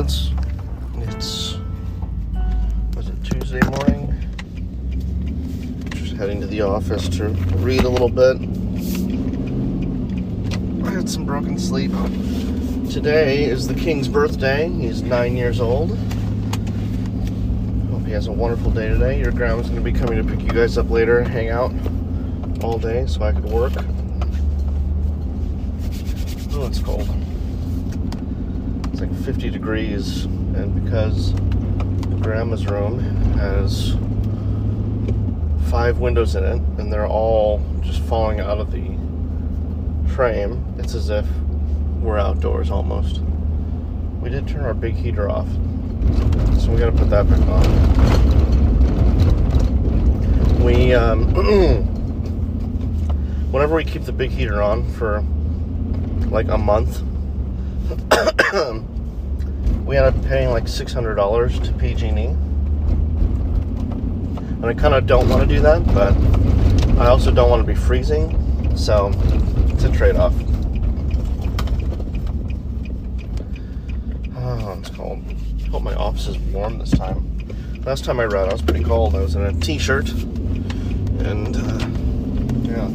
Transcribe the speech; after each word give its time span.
It's 0.00 0.30
was 2.96 3.08
it 3.08 3.22
Tuesday 3.22 3.60
morning? 3.68 4.14
Just 5.90 6.16
heading 6.16 6.40
to 6.40 6.46
the 6.46 6.62
office 6.62 7.06
to 7.18 7.28
read 7.58 7.82
a 7.82 7.88
little 7.90 8.08
bit. 8.08 8.38
I 10.86 10.90
had 10.90 11.06
some 11.06 11.26
broken 11.26 11.58
sleep. 11.58 11.90
Today 12.90 13.44
is 13.44 13.68
the 13.68 13.74
king's 13.74 14.08
birthday. 14.08 14.70
He's 14.70 15.02
nine 15.02 15.36
years 15.36 15.60
old. 15.60 15.90
Hope 17.90 18.06
he 18.06 18.12
has 18.12 18.26
a 18.26 18.32
wonderful 18.32 18.70
day 18.70 18.88
today. 18.88 19.20
Your 19.20 19.32
grandma's 19.32 19.68
to 19.68 19.82
be 19.82 19.92
coming 19.92 20.16
to 20.16 20.24
pick 20.24 20.40
you 20.40 20.48
guys 20.48 20.78
up 20.78 20.88
later, 20.88 21.18
and 21.18 21.28
hang 21.28 21.50
out 21.50 21.74
all 22.64 22.78
day 22.78 23.04
so 23.06 23.20
I 23.22 23.32
could 23.32 23.44
work. 23.44 23.74
Oh, 26.54 26.66
it's 26.66 26.78
cold. 26.78 27.19
It's 29.20 29.26
like 29.26 29.34
50 29.34 29.50
degrees, 29.50 30.24
and 30.24 30.82
because 30.82 31.32
grandma's 32.22 32.66
room 32.66 33.00
has 33.34 33.94
five 35.70 35.98
windows 35.98 36.34
in 36.36 36.44
it, 36.44 36.62
and 36.78 36.90
they're 36.92 37.06
all 37.06 37.62
just 37.82 38.00
falling 38.02 38.40
out 38.40 38.58
of 38.58 38.72
the 38.72 38.96
frame, 40.14 40.64
it's 40.78 40.94
as 40.94 41.10
if 41.10 41.26
we're 42.00 42.18
outdoors 42.18 42.70
almost. 42.70 43.20
We 44.22 44.30
did 44.30 44.48
turn 44.48 44.64
our 44.64 44.72
big 44.72 44.94
heater 44.94 45.28
off, 45.28 45.48
so 46.58 46.70
we 46.70 46.78
gotta 46.78 46.92
put 46.92 47.10
that 47.10 47.28
back 47.28 47.40
on. 47.40 47.90
We, 50.62 50.94
um, 50.94 51.34
whenever 53.50 53.74
we 53.74 53.84
keep 53.84 54.04
the 54.04 54.12
big 54.12 54.30
heater 54.30 54.62
on 54.62 54.90
for 54.92 55.22
like 56.30 56.48
a 56.48 56.58
month, 56.58 57.02
we 59.90 59.96
end 59.96 60.06
up 60.06 60.24
paying 60.24 60.50
like 60.50 60.66
$600 60.66 61.64
to 61.64 61.72
PG&E. 61.72 62.26
And 64.62 64.64
I 64.64 64.72
kind 64.72 64.94
of 64.94 65.04
don't 65.04 65.28
want 65.28 65.42
to 65.42 65.48
do 65.52 65.60
that, 65.62 65.84
but 65.86 66.14
I 66.96 67.08
also 67.08 67.32
don't 67.32 67.50
want 67.50 67.60
to 67.60 67.66
be 67.66 67.74
freezing, 67.74 68.76
so 68.76 69.10
it's 69.66 69.82
a 69.82 69.90
trade-off. 69.90 70.32
Oh, 74.36 74.78
it's 74.78 74.90
cold. 74.90 75.24
Hope 75.72 75.82
my 75.82 75.94
office 75.94 76.28
is 76.28 76.38
warm 76.38 76.78
this 76.78 76.92
time. 76.92 77.48
Last 77.84 78.04
time 78.04 78.20
I 78.20 78.26
read, 78.26 78.48
I 78.48 78.52
was 78.52 78.62
pretty 78.62 78.84
cold. 78.84 79.16
I 79.16 79.22
was 79.22 79.34
in 79.34 79.42
a 79.42 79.52
t-shirt, 79.54 80.08
and 80.12 81.56
uh, 81.56 82.70
yeah. 82.70 82.88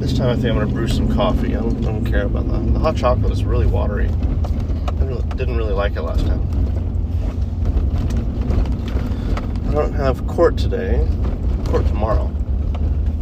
This 0.00 0.18
time 0.18 0.30
I 0.30 0.34
think 0.34 0.46
I'm 0.46 0.58
gonna 0.58 0.66
brew 0.66 0.88
some 0.88 1.14
coffee. 1.14 1.54
I 1.54 1.60
don't, 1.60 1.78
I 1.86 1.92
don't 1.92 2.04
care 2.04 2.24
about 2.24 2.48
that. 2.48 2.72
The 2.72 2.80
hot 2.80 2.96
chocolate 2.96 3.30
is 3.30 3.44
really 3.44 3.66
watery. 3.66 4.10
Didn't 5.38 5.56
really 5.56 5.72
like 5.72 5.94
it 5.94 6.02
last 6.02 6.26
time. 6.26 6.42
I 9.68 9.72
don't 9.72 9.92
have 9.92 10.26
court 10.26 10.58
today. 10.58 11.06
Court 11.66 11.86
tomorrow, 11.86 12.26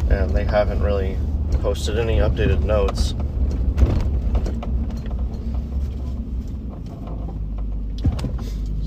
and 0.09 0.31
they 0.31 0.45
haven't 0.45 0.83
really 0.83 1.19
posted 1.61 1.99
any 1.99 2.17
updated 2.17 2.65
notes. 2.65 3.11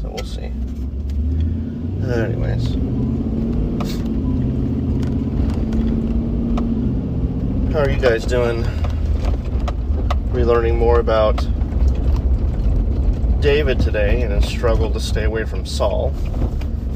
So 0.01 0.09
we'll 0.09 0.25
see. 0.25 0.51
Anyways. 2.11 2.73
How 7.73 7.81
are 7.81 7.89
you 7.91 8.01
guys 8.01 8.25
doing? 8.25 8.63
Relearning 10.33 10.77
more 10.77 10.99
about 10.99 11.47
David 13.41 13.79
today 13.79 14.21
and 14.21 14.33
his 14.33 14.51
struggle 14.51 14.91
to 14.91 14.99
stay 14.99 15.23
away 15.23 15.45
from 15.45 15.65
Saul. 15.65 16.13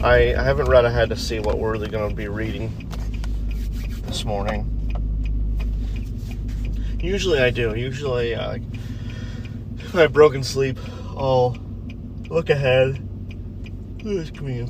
I, 0.03 0.35
I 0.35 0.43
haven't 0.43 0.69
read 0.69 0.83
ahead 0.83 1.09
to 1.09 1.15
see 1.15 1.39
what 1.39 1.57
we're 1.57 1.71
really 1.71 1.87
going 1.87 2.09
to 2.09 2.15
be 2.15 2.27
reading 2.27 2.89
this 4.07 4.25
morning. 4.25 4.69
Usually 6.99 7.39
I 7.39 7.49
do. 7.49 7.75
Usually, 7.75 8.35
uh, 8.35 8.57
I 9.93 9.97
have 9.97 10.11
broken 10.11 10.43
sleep, 10.43 10.77
I'll 11.15 11.57
look 12.29 12.49
ahead, 12.49 12.95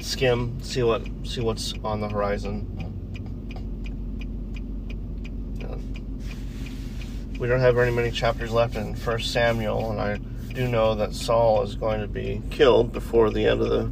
skim, 0.01 0.61
see 0.61 0.83
what 0.83 1.07
see 1.23 1.41
what's 1.41 1.73
on 1.83 2.01
the 2.01 2.09
horizon. 2.09 2.69
we 7.39 7.49
don't 7.49 7.59
have 7.59 7.75
very 7.75 7.91
many 7.91 8.09
chapters 8.09 8.51
left 8.51 8.77
in 8.77 8.95
First 8.95 9.33
Samuel, 9.33 9.91
and 9.91 9.99
I 9.99 10.17
do 10.53 10.67
know 10.67 10.93
that 10.95 11.15
Saul 11.15 11.63
is 11.63 11.75
going 11.75 12.01
to 12.01 12.07
be 12.07 12.41
killed 12.51 12.93
before 12.93 13.31
the 13.31 13.47
end 13.47 13.61
of 13.61 13.69
the 13.69 13.91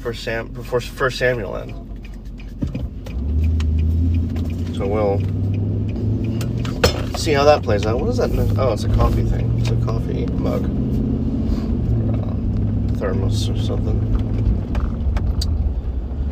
First 0.00 0.24
Sam 0.24 0.48
before 0.48 0.80
First 0.80 1.18
Samuel 1.18 1.56
ends. 1.56 1.74
So 4.76 4.86
we'll 4.86 5.18
see 7.18 7.32
how 7.32 7.44
that 7.44 7.62
plays 7.62 7.84
out. 7.84 8.00
What 8.00 8.08
is 8.08 8.16
that? 8.16 8.30
Oh, 8.58 8.72
it's 8.72 8.84
a 8.84 8.88
coffee 8.94 9.24
thing. 9.24 9.58
It's 9.58 9.70
a 9.70 9.76
coffee 9.84 10.26
mug, 10.26 10.64
uh, 12.14 12.98
thermos 12.98 13.48
or 13.50 13.58
something. 13.58 14.00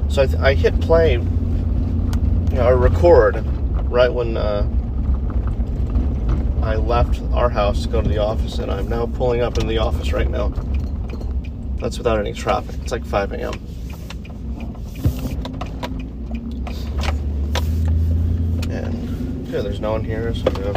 So 0.09 0.22
I, 0.22 0.27
th- 0.27 0.38
I 0.38 0.54
hit 0.54 0.81
play, 0.81 1.12
you 1.12 1.19
know, 1.19 2.66
or 2.66 2.77
record 2.77 3.44
right 3.91 4.12
when. 4.12 4.37
Uh, 4.37 4.66
I 6.65 6.77
left 6.77 7.21
our 7.35 7.51
house 7.51 7.83
to 7.83 7.89
go 7.91 8.01
to 8.01 8.09
the 8.09 8.17
office, 8.17 8.59
and 8.59 8.73
I'm 8.73 8.89
now 8.89 9.05
pulling 9.05 9.43
up 9.43 9.59
in 9.59 9.67
the 9.67 9.77
office 9.77 10.15
right 10.15 10.31
now. 10.31 10.49
That's 11.77 11.99
without 11.99 12.19
any 12.19 12.33
traffic. 12.33 12.75
It's 12.81 12.91
like 12.91 13.05
5 13.05 13.33
a.m. 13.33 13.53
And 18.71 19.47
yeah, 19.49 19.61
there's 19.61 19.79
no 19.79 19.93
one 19.93 20.05
here, 20.05 20.35
so 20.35 20.45
we 20.53 20.63
have 20.63 20.77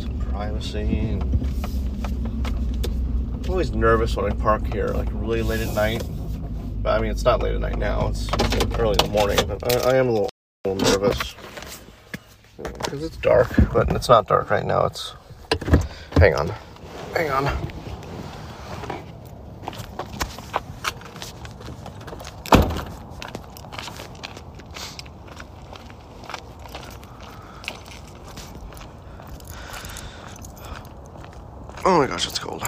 some 0.00 0.16
privacy. 0.30 1.18
I'm 3.32 3.50
always 3.50 3.72
nervous 3.72 4.14
when 4.14 4.30
I 4.30 4.34
park 4.36 4.64
here, 4.72 4.86
like 4.88 5.08
really 5.10 5.42
late 5.42 5.60
at 5.60 5.74
night. 5.74 6.04
But 6.84 6.96
I 6.96 7.00
mean, 7.02 7.10
it's 7.10 7.24
not 7.24 7.42
late 7.42 7.56
at 7.56 7.60
night 7.60 7.78
now; 7.78 8.06
it's 8.10 8.28
early 8.78 8.96
in 9.00 9.06
the 9.06 9.12
morning. 9.12 9.40
But 9.48 9.84
I, 9.84 9.90
I 9.90 9.96
am 9.96 10.06
a 10.06 10.12
little, 10.12 10.30
a 10.66 10.68
little 10.68 11.00
nervous 11.00 11.34
because 12.62 13.02
it's 13.02 13.16
dark, 13.16 13.48
but 13.72 13.90
it's 13.92 14.08
not 14.08 14.26
dark 14.28 14.50
right 14.50 14.64
now. 14.64 14.86
It's. 14.86 15.14
Hang 16.16 16.34
on. 16.34 16.52
Hang 17.14 17.30
on. 17.30 17.48
Oh 31.86 31.98
my 31.98 32.06
gosh, 32.06 32.26
it's 32.26 32.38
cold. 32.38 32.62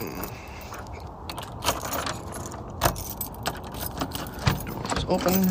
Hmm. 0.00 0.26
Door 4.64 4.82
is 4.96 5.04
open. 5.06 5.50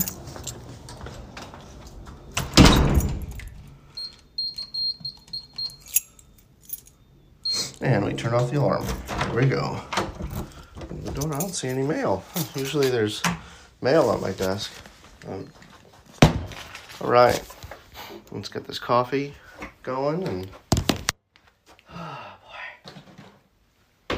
And 7.81 8.03
we 8.05 8.13
turn 8.13 8.33
off 8.33 8.49
the 8.49 8.57
alarm. 8.59 8.83
Here 9.27 9.41
we 9.41 9.45
go. 9.45 9.79
The 11.03 11.11
door, 11.11 11.31
I 11.35 11.39
don't 11.39 11.53
see 11.53 11.67
any 11.67 11.83
mail. 11.83 12.11
Usually 12.55 12.89
there's 12.89 13.21
mail 13.81 14.09
on 14.09 14.21
my 14.21 14.31
desk. 14.31 14.71
Um, 15.27 15.47
all 17.01 17.09
right, 17.09 17.41
let's 18.31 18.49
get 18.49 18.65
this 18.65 18.79
coffee 18.79 19.33
going 19.83 20.27
and. 20.27 20.47
Oh 21.95 22.37
boy. 24.09 24.17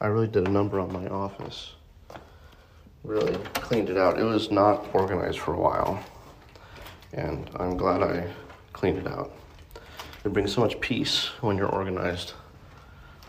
I 0.00 0.06
really 0.06 0.26
did 0.28 0.46
a 0.46 0.50
number 0.50 0.80
on 0.80 0.92
my 0.92 1.06
office. 1.08 1.72
Really 3.04 3.36
cleaned 3.54 3.88
it 3.88 3.96
out. 3.96 4.18
It 4.18 4.24
was 4.24 4.50
not 4.50 4.86
organized 4.94 5.38
for 5.38 5.54
a 5.54 5.58
while, 5.58 6.02
and 7.12 7.48
I'm 7.56 7.76
glad 7.76 8.02
I 8.02 8.30
cleaned 8.72 8.98
it 8.98 9.06
out. 9.06 9.32
It 10.24 10.32
brings 10.34 10.52
so 10.52 10.60
much 10.60 10.78
peace 10.80 11.28
when 11.40 11.56
you're 11.56 11.68
organized. 11.68 12.34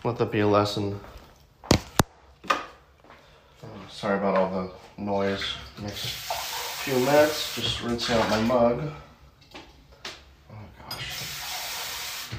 Let 0.04 0.18
that 0.18 0.30
be 0.30 0.40
a 0.40 0.46
lesson. 0.46 1.00
Sorry 4.02 4.18
about 4.18 4.36
all 4.36 4.50
the 4.50 5.00
noise. 5.00 5.44
Next 5.80 6.06
few 6.82 6.98
minutes, 6.98 7.54
just 7.54 7.80
rinsing 7.84 8.16
out 8.16 8.28
my 8.30 8.40
mug. 8.40 8.90
Oh 10.50 10.54
gosh. 10.80 12.32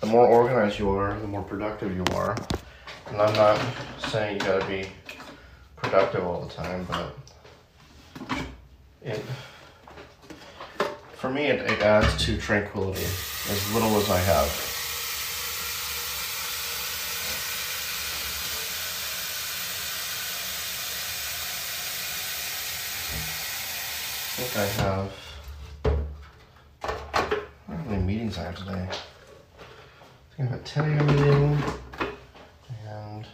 The 0.00 0.06
more 0.06 0.26
organized 0.26 0.78
you 0.78 0.90
are, 0.90 1.18
the 1.18 1.26
more 1.26 1.42
productive 1.42 1.96
you 1.96 2.04
are. 2.14 2.36
And 3.06 3.22
I'm 3.22 3.32
not 3.32 3.58
saying 4.06 4.34
you 4.34 4.40
gotta 4.40 4.66
be 4.66 4.86
productive 5.76 6.22
all 6.26 6.42
the 6.42 6.52
time, 6.52 6.86
but 6.86 7.16
it 9.02 9.24
for 11.12 11.30
me, 11.30 11.46
it, 11.46 11.62
it 11.70 11.80
adds 11.80 12.22
to 12.26 12.36
tranquility, 12.36 13.04
as 13.04 13.72
little 13.72 13.96
as 13.96 14.10
I 14.10 14.18
have. 14.18 14.69
Think 24.40 24.56
I 24.56 24.82
have. 24.82 25.12
I 26.82 27.20
how 27.68 27.84
many 27.84 28.02
meetings 28.02 28.38
I 28.38 28.44
have 28.44 28.56
today. 28.56 28.88
I 28.88 30.36
think 30.36 30.48
I 30.48 30.52
have 30.52 30.54
a 30.54 30.64
10 30.64 30.98
a.m. 30.98 31.06
meeting 31.06 31.62
and 32.88 33.26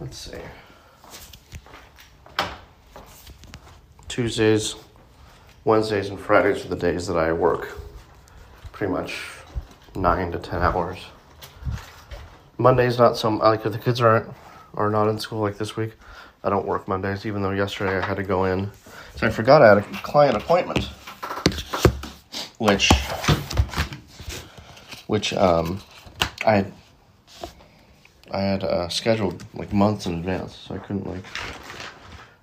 let's 0.00 0.18
see. 0.18 0.38
Tuesdays, 4.08 4.74
Wednesdays, 5.64 6.08
and 6.08 6.18
Fridays 6.18 6.64
are 6.64 6.68
the 6.68 6.76
days 6.76 7.06
that 7.06 7.16
I 7.16 7.32
work 7.32 7.78
pretty 8.72 8.92
much 8.92 9.22
nine 9.94 10.32
to 10.32 10.40
10 10.40 10.60
hours. 10.60 10.98
Monday's 12.58 12.98
not 12.98 13.16
some 13.16 13.38
like 13.38 13.64
if 13.64 13.72
the 13.72 13.78
kids 13.78 14.00
aren't 14.00 14.28
are 14.74 14.90
not 14.90 15.08
in 15.08 15.18
school 15.18 15.40
like 15.40 15.58
this 15.58 15.76
week. 15.76 15.92
I 16.42 16.50
don't 16.50 16.66
work 16.66 16.88
Mondays, 16.88 17.26
even 17.26 17.42
though 17.42 17.50
yesterday 17.50 17.98
I 17.98 18.04
had 18.04 18.16
to 18.16 18.22
go 18.22 18.44
in. 18.44 18.70
So 19.16 19.26
I 19.26 19.30
forgot 19.30 19.62
I 19.62 19.68
had 19.68 19.78
a 19.78 19.82
client 20.02 20.36
appointment, 20.36 20.84
which, 22.58 22.90
which 25.06 25.32
um, 25.34 25.82
I 26.46 26.54
had, 26.54 26.72
I 28.30 28.40
had 28.40 28.64
uh, 28.64 28.88
scheduled 28.88 29.44
like 29.54 29.72
months 29.72 30.06
in 30.06 30.14
advance, 30.14 30.56
so 30.56 30.74
I 30.74 30.78
couldn't 30.78 31.06
like, 31.06 31.24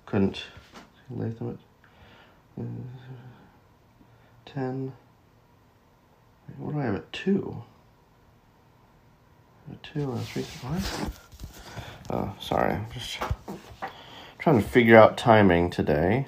couldn't. 0.06 0.44
Latham 1.10 1.50
it. 1.50 1.58
Ten. 4.44 4.92
What 6.58 6.72
do 6.72 6.80
I 6.80 6.84
have 6.84 6.96
at 6.96 7.12
two? 7.12 7.62
At 9.70 9.82
two 9.82 10.12
and 10.12 10.20
three. 10.26 10.42
What? 10.42 11.10
Oh, 12.10 12.34
sorry. 12.40 12.72
I'm 12.72 12.86
just 12.92 13.18
trying 14.38 14.62
to 14.62 14.66
figure 14.66 14.96
out 14.96 15.18
timing 15.18 15.68
today. 15.68 16.26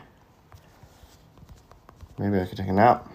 Maybe 2.19 2.38
I 2.38 2.44
could 2.44 2.59
take 2.59 2.69
a 2.69 2.73
nap. 2.73 3.09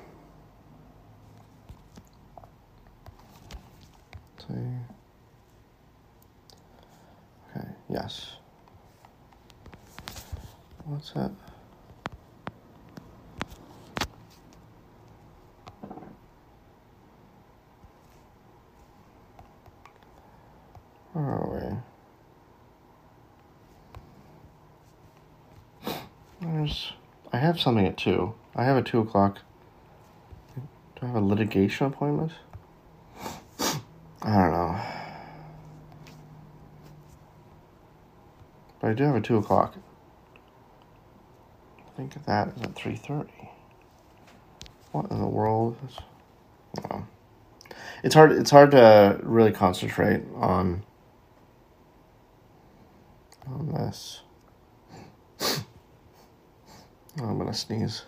Okay, 7.56 7.68
yes. 7.90 8.38
What's 10.86 11.12
that? 11.12 11.32
Where 21.14 21.26
are 21.26 21.50
we? 21.72 21.95
I 27.34 27.38
have 27.38 27.60
something 27.60 27.86
at 27.86 27.98
two. 27.98 28.34
I 28.56 28.64
have 28.64 28.78
a 28.78 28.82
two 28.82 29.00
o'clock. 29.00 29.40
Do 30.56 30.62
I 31.02 31.08
have 31.08 31.16
a 31.16 31.20
litigation 31.20 31.88
appointment? 31.88 32.32
I 34.22 34.34
don't 34.34 34.52
know. 34.52 34.80
But 38.80 38.92
I 38.92 38.94
do 38.94 39.04
have 39.04 39.16
a 39.16 39.22
two 39.22 39.38
o'clock. 39.38 39.76
I 41.78 41.98
think 41.98 42.14
that 42.26 42.48
is 42.56 42.62
at 42.62 42.74
three 42.76 42.96
thirty. 42.96 43.50
What 44.94 45.12
in 45.12 45.20
the 45.20 45.28
world 45.28 45.76
is? 45.88 45.98
Well, 46.82 47.08
it's 48.02 48.16
hard. 48.16 48.32
It's 48.32 48.52
hard 48.52 48.72
to 48.72 49.20
really 49.24 49.52
concentrate 49.52 50.24
on 50.36 50.84
on 53.46 53.74
this. 53.74 54.22
Oh, 57.22 57.26
I'm 57.26 57.38
gonna 57.38 57.54
sneeze. 57.54 58.04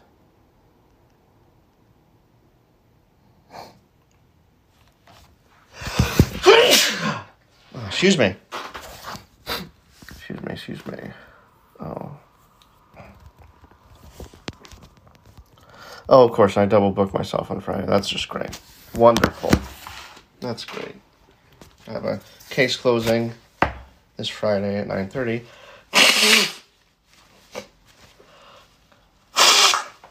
Ah, 7.74 7.88
excuse 7.88 8.18
me. 8.18 8.36
Excuse 10.10 10.42
me, 10.42 10.52
excuse 10.52 10.86
me. 10.86 10.98
Oh. 11.80 12.18
Oh, 16.10 16.26
of 16.26 16.32
course, 16.32 16.58
I 16.58 16.66
double 16.66 16.92
booked 16.92 17.14
myself 17.14 17.50
on 17.52 17.62
Friday. 17.62 17.86
That's 17.88 18.10
just 18.10 18.28
great. 18.28 18.60
Wonderful. 18.96 19.52
That's 20.40 20.66
great. 20.66 20.96
I 21.88 21.92
have 21.92 22.06
a 22.06 22.20
case 22.50 22.76
closing 22.76 23.34
this 24.18 24.28
Friday 24.28 24.78
at 24.78 24.88
9.30. 24.88 25.44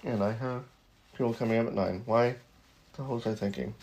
and 0.06 0.22
I 0.22 0.32
have 0.32 0.62
people 1.12 1.34
coming 1.34 1.58
up 1.58 1.66
at 1.66 1.74
9. 1.74 2.02
Why 2.06 2.36
the 2.96 3.02
hell 3.02 3.16
was 3.16 3.26
I 3.26 3.34
thinking? 3.34 3.74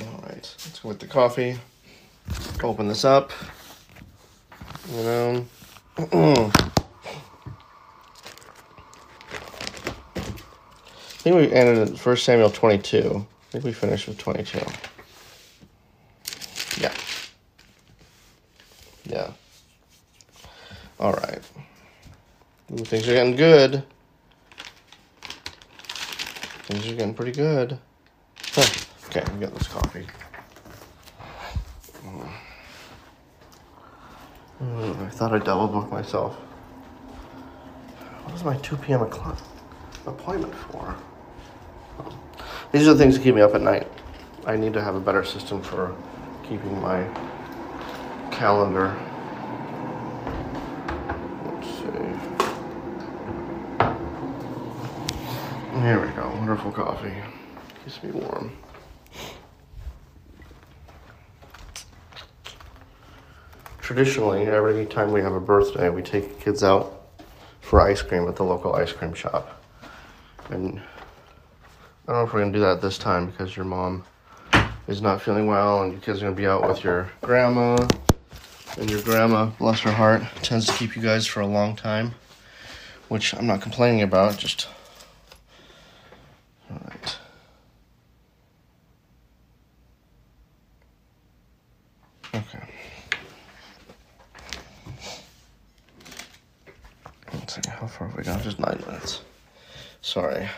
Alright, 0.00 0.54
let's 0.64 0.80
go 0.80 0.88
with 0.88 0.98
the 0.98 1.06
coffee. 1.06 1.58
Open 2.62 2.88
this 2.88 3.04
up. 3.04 3.32
You 4.90 5.02
know. 5.02 5.46
I 5.98 6.02
think 11.18 11.36
we 11.36 11.52
ended 11.52 11.88
at 11.90 11.98
1 11.98 12.16
Samuel 12.16 12.50
22. 12.50 13.26
I 13.26 13.50
think 13.50 13.64
we 13.64 13.72
finished 13.72 14.08
with 14.08 14.18
22. 14.18 14.58
Yeah. 16.80 16.92
Yeah. 19.04 19.30
All 21.00 21.12
right. 21.12 21.40
Ooh, 22.72 22.83
things 22.94 23.08
are 23.08 23.14
getting 23.14 23.34
good. 23.34 23.82
Things 26.62 26.86
are 26.86 26.94
getting 26.94 27.12
pretty 27.12 27.32
good. 27.32 27.76
Huh. 28.52 28.62
Okay, 29.06 29.24
we 29.32 29.40
got 29.40 29.52
this 29.52 29.66
coffee. 29.66 30.06
I 34.60 35.10
thought 35.10 35.32
I 35.32 35.38
double 35.38 35.66
booked 35.66 35.90
myself. 35.90 36.36
What 38.22 38.34
is 38.36 38.44
my 38.44 38.56
2 38.58 38.76
p.m. 38.76 39.02
appointment 39.02 40.54
for? 40.54 40.94
Oh. 41.98 42.18
These 42.70 42.86
are 42.86 42.94
the 42.94 42.98
things 42.98 43.16
that 43.16 43.24
keep 43.24 43.34
me 43.34 43.40
up 43.40 43.56
at 43.56 43.60
night. 43.60 43.90
I 44.46 44.54
need 44.56 44.72
to 44.72 44.82
have 44.82 44.94
a 44.94 45.00
better 45.00 45.24
system 45.24 45.60
for 45.60 45.96
keeping 46.44 46.80
my 46.80 47.02
calendar 48.30 48.96
Here 55.84 56.00
we 56.00 56.10
go. 56.14 56.26
Wonderful 56.38 56.72
coffee. 56.72 57.12
Keeps 57.84 58.02
me 58.02 58.12
warm. 58.12 58.50
Traditionally, 63.82 64.46
every 64.46 64.86
time 64.86 65.12
we 65.12 65.20
have 65.20 65.34
a 65.34 65.40
birthday, 65.40 65.90
we 65.90 66.00
take 66.00 66.40
kids 66.40 66.64
out 66.64 67.02
for 67.60 67.82
ice 67.82 68.00
cream 68.00 68.26
at 68.28 68.36
the 68.36 68.44
local 68.44 68.74
ice 68.74 68.92
cream 68.92 69.12
shop. 69.12 69.62
And 70.48 70.80
I 72.08 72.12
don't 72.12 72.16
know 72.16 72.22
if 72.22 72.32
we're 72.32 72.42
to 72.46 72.50
do 72.50 72.60
that 72.60 72.80
this 72.80 72.96
time 72.96 73.26
because 73.26 73.54
your 73.54 73.66
mom 73.66 74.04
is 74.88 75.02
not 75.02 75.20
feeling 75.20 75.46
well 75.48 75.82
and 75.82 75.92
your 75.92 76.00
kids 76.00 76.22
are 76.22 76.30
to 76.30 76.34
be 76.34 76.46
out 76.46 76.66
with 76.66 76.82
your 76.82 77.10
grandma. 77.20 77.76
And 78.78 78.90
your 78.90 79.02
grandma, 79.02 79.50
bless 79.58 79.80
her 79.80 79.92
heart, 79.92 80.22
tends 80.40 80.64
to 80.64 80.72
keep 80.72 80.96
you 80.96 81.02
guys 81.02 81.26
for 81.26 81.40
a 81.40 81.46
long 81.46 81.76
time, 81.76 82.14
which 83.08 83.34
I'm 83.34 83.46
not 83.46 83.60
complaining 83.60 84.00
about, 84.00 84.38
just 84.38 84.66
all 86.70 86.80
right. 86.88 87.16
Okay. 92.34 92.68
Let's 97.32 97.54
see, 97.54 97.60
how 97.70 97.86
far 97.86 98.08
have 98.08 98.16
we 98.16 98.24
gone? 98.24 98.42
Just 98.42 98.58
nine 98.58 98.82
minutes. 98.86 99.22
Sorry. 100.14 100.48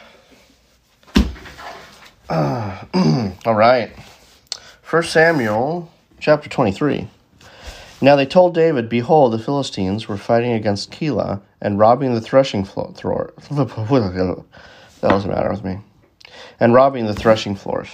Uh, 2.29 2.85
all 3.47 3.55
right. 3.55 3.91
First 4.83 5.15
Samuel 5.15 5.91
chapter 6.21 6.51
23. 6.51 7.09
Now 8.03 8.17
they 8.17 8.27
told 8.27 8.53
David, 8.53 8.91
Behold, 8.91 9.33
the 9.33 9.39
Philistines 9.39 10.09
were 10.09 10.19
fighting 10.19 10.53
against 10.53 10.93
Keilah 10.93 11.41
and 11.63 11.79
robbing 11.79 12.13
the 12.13 12.21
threshing 12.21 12.67
floor. 12.67 12.93
That 15.01 15.09
doesn't 15.09 15.31
matter 15.31 15.51
with 15.51 15.65
me 15.65 15.79
and 16.61 16.75
robbing 16.75 17.07
the 17.07 17.15
threshing 17.15 17.57
floors. 17.57 17.89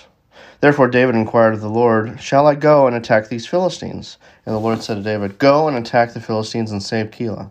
Therefore 0.61 0.89
David 0.89 1.15
inquired 1.15 1.55
of 1.55 1.61
the 1.61 1.69
Lord, 1.69 2.21
Shall 2.21 2.49
I 2.49 2.57
go 2.57 2.89
and 2.89 2.97
attack 2.97 3.29
these 3.29 3.47
Philistines? 3.47 4.19
And 4.45 4.53
the 4.53 4.59
Lord 4.59 4.83
said 4.83 4.97
to 4.97 5.03
David, 5.05 5.39
Go 5.39 5.69
and 5.69 5.77
attack 5.77 6.13
the 6.13 6.21
Philistines 6.21 6.73
and 6.73 6.83
save 6.83 7.13
Keilah. 7.13 7.51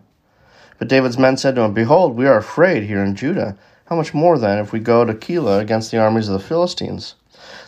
But 0.78 0.88
David's 0.88 1.16
men 1.16 1.38
said 1.38 1.54
to 1.54 1.62
him, 1.62 1.72
Behold, 1.72 2.14
we 2.14 2.26
are 2.26 2.36
afraid 2.36 2.82
here 2.82 3.02
in 3.02 3.16
Judah. 3.16 3.56
How 3.92 3.96
much 3.96 4.14
more 4.14 4.38
then 4.38 4.58
if 4.58 4.72
we 4.72 4.80
go 4.80 5.04
to 5.04 5.12
Keilah 5.12 5.60
against 5.60 5.90
the 5.90 5.98
armies 5.98 6.26
of 6.26 6.32
the 6.32 6.48
Philistines? 6.48 7.14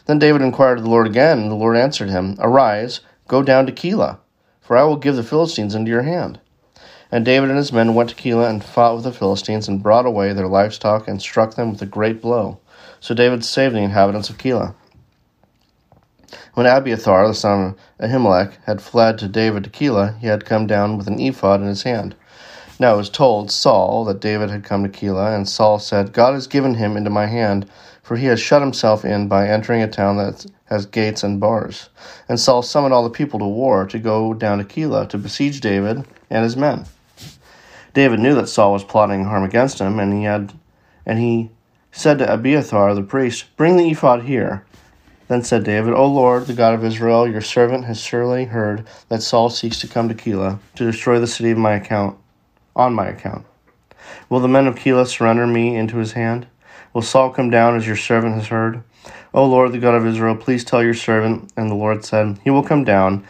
Then 0.07 0.19
David 0.19 0.41
inquired 0.41 0.79
of 0.79 0.85
the 0.85 0.89
Lord 0.89 1.07
again, 1.07 1.39
and 1.39 1.51
the 1.51 1.55
Lord 1.55 1.77
answered 1.77 2.09
him, 2.09 2.37
Arise, 2.39 3.01
go 3.29 3.43
down 3.43 3.67
to 3.67 3.73
Keilah, 3.73 4.17
for 4.63 4.75
I 4.75 4.85
will 4.85 4.97
give 4.97 5.17
the 5.17 5.23
Philistines 5.23 5.75
into 5.75 5.91
your 5.91 6.05
hand. 6.05 6.41
And 7.13 7.27
David 7.27 7.51
and 7.51 7.59
his 7.59 7.75
men 7.75 7.95
went 7.95 8.09
to 8.09 8.17
Keilah 8.17 8.49
and 8.49 8.65
fought 8.65 8.95
with 8.95 9.05
the 9.05 9.13
Philistines, 9.13 9.69
and 9.69 9.83
brought 9.83 10.07
away 10.07 10.33
their 10.33 10.49
livestock, 10.49 11.07
and 11.07 11.21
struck 11.21 11.57
them 11.57 11.73
with 11.73 11.83
a 11.83 11.85
great 11.85 12.23
blow. 12.23 12.59
So 13.01 13.15
David 13.15 13.45
saved 13.45 13.75
the 13.75 13.81
inhabitants 13.81 14.31
of 14.31 14.39
Keilah. 14.39 14.75
When 16.55 16.65
Abiathar, 16.65 17.29
the 17.29 17.35
son 17.35 17.77
of 17.99 18.11
Ahimelech, 18.11 18.55
had 18.65 18.81
fled 18.81 19.19
to 19.19 19.29
David 19.29 19.65
to 19.65 19.69
Keilah, 19.69 20.19
he 20.21 20.29
had 20.29 20.47
come 20.47 20.67
down 20.67 20.97
with 20.97 21.07
an 21.07 21.21
ephod 21.21 21.61
in 21.61 21.67
his 21.67 21.83
hand. 21.83 22.15
Now 22.81 22.95
it 22.95 22.97
was 22.97 23.11
told 23.11 23.53
Saul 23.53 24.05
that 24.07 24.21
David 24.21 24.51
had 24.51 24.65
come 24.65 24.83
to 24.83 24.89
Keilah, 24.89 25.37
and 25.37 25.49
Saul 25.49 25.79
said, 25.79 26.13
God 26.13 26.35
has 26.35 26.49
given 26.49 26.75
him 26.75 26.97
into 26.97 27.11
my 27.11 27.27
hand, 27.27 27.67
for 28.03 28.17
he 28.17 28.27
has 28.27 28.41
shut 28.41 28.63
himself 28.63 29.05
in 29.05 29.29
by 29.29 29.49
entering 29.49 29.81
a 29.81 29.89
town 29.89 30.17
that 30.17 30.45
has 30.65 30.85
gates 30.85 31.23
and 31.23 31.39
bars. 31.39 31.89
And 32.29 32.41
Saul 32.41 32.63
summoned 32.63 32.93
all 32.93 33.05
the 33.05 33.11
people 33.11 33.39
to 33.39 33.47
war 33.47 33.87
to 33.87 33.99
go 34.01 34.35
down 34.35 34.59
to 34.59 34.65
Keilah 34.65 35.09
to 35.11 35.19
besiege 35.19 35.61
David 35.61 36.05
and 36.31 36.43
his 36.43 36.57
men. 36.57 36.85
David 37.93 38.19
knew 38.19 38.35
that 38.35 38.49
Saul 38.49 38.73
was 38.73 38.83
plotting 38.83 39.25
harm 39.25 39.45
against 39.45 39.79
him, 39.79 40.01
and 40.01 40.13
he 40.13 40.25
had 40.25 40.53
and 41.07 41.21
he 41.21 41.51
said 41.93 42.19
to 42.19 42.33
Abiathar 42.33 42.93
the 42.95 43.03
priest, 43.03 43.57
Bring 43.57 43.77
the 43.77 43.89
ephod 43.91 44.25
here. 44.25 44.65
Then 45.29 45.45
said 45.45 45.65
David, 45.65 45.95
O 45.95 46.07
Lord, 46.07 46.47
the 46.47 46.55
God 46.55 46.75
of 46.75 46.85
Israel, 46.85 47.29
your 47.29 47.41
servant 47.41 47.85
has 47.85 48.01
surely 48.01 48.47
heard 48.47 48.87
that 49.09 49.23
Saul 49.23 49.49
seeks 49.49 49.81
to 49.81 49.87
come 49.87 50.09
to 50.09 50.15
Keilah 50.15 50.59
to 50.75 50.85
destroy 50.85 51.21
the 51.21 51.27
city 51.27 51.51
of 51.51 51.59
my 51.59 51.75
account 51.75 52.19
on 52.77 52.95
my 52.95 53.07
account. 53.07 53.47
Will 54.29 54.41
the 54.41 54.49
men 54.49 54.67
of 54.67 54.75
Keilah 54.75 55.07
surrender 55.07 55.47
me 55.47 55.77
into 55.77 55.99
his 55.99 56.13
hand? 56.13 56.47
Will 56.93 57.03
Saul 57.03 57.31
come 57.31 57.51
down 57.51 57.77
as 57.77 57.87
your 57.87 57.97
servant 57.97 58.35
has 58.35 58.49
heard? 58.49 58.83
O 59.33 59.45
Lord, 59.45 59.73
the 59.73 59.79
God 59.79 59.95
of 59.95 60.07
Israel, 60.07 60.37
please 60.37 60.65
tell 60.65 60.83
your 60.83 60.95
servant. 60.95 61.53
And 61.57 61.71
the 61.71 61.75
Lord 61.75 62.05
said, 62.05 62.39
He 62.45 62.51
will 62.51 62.63
come 62.63 62.85
down. 62.85 63.27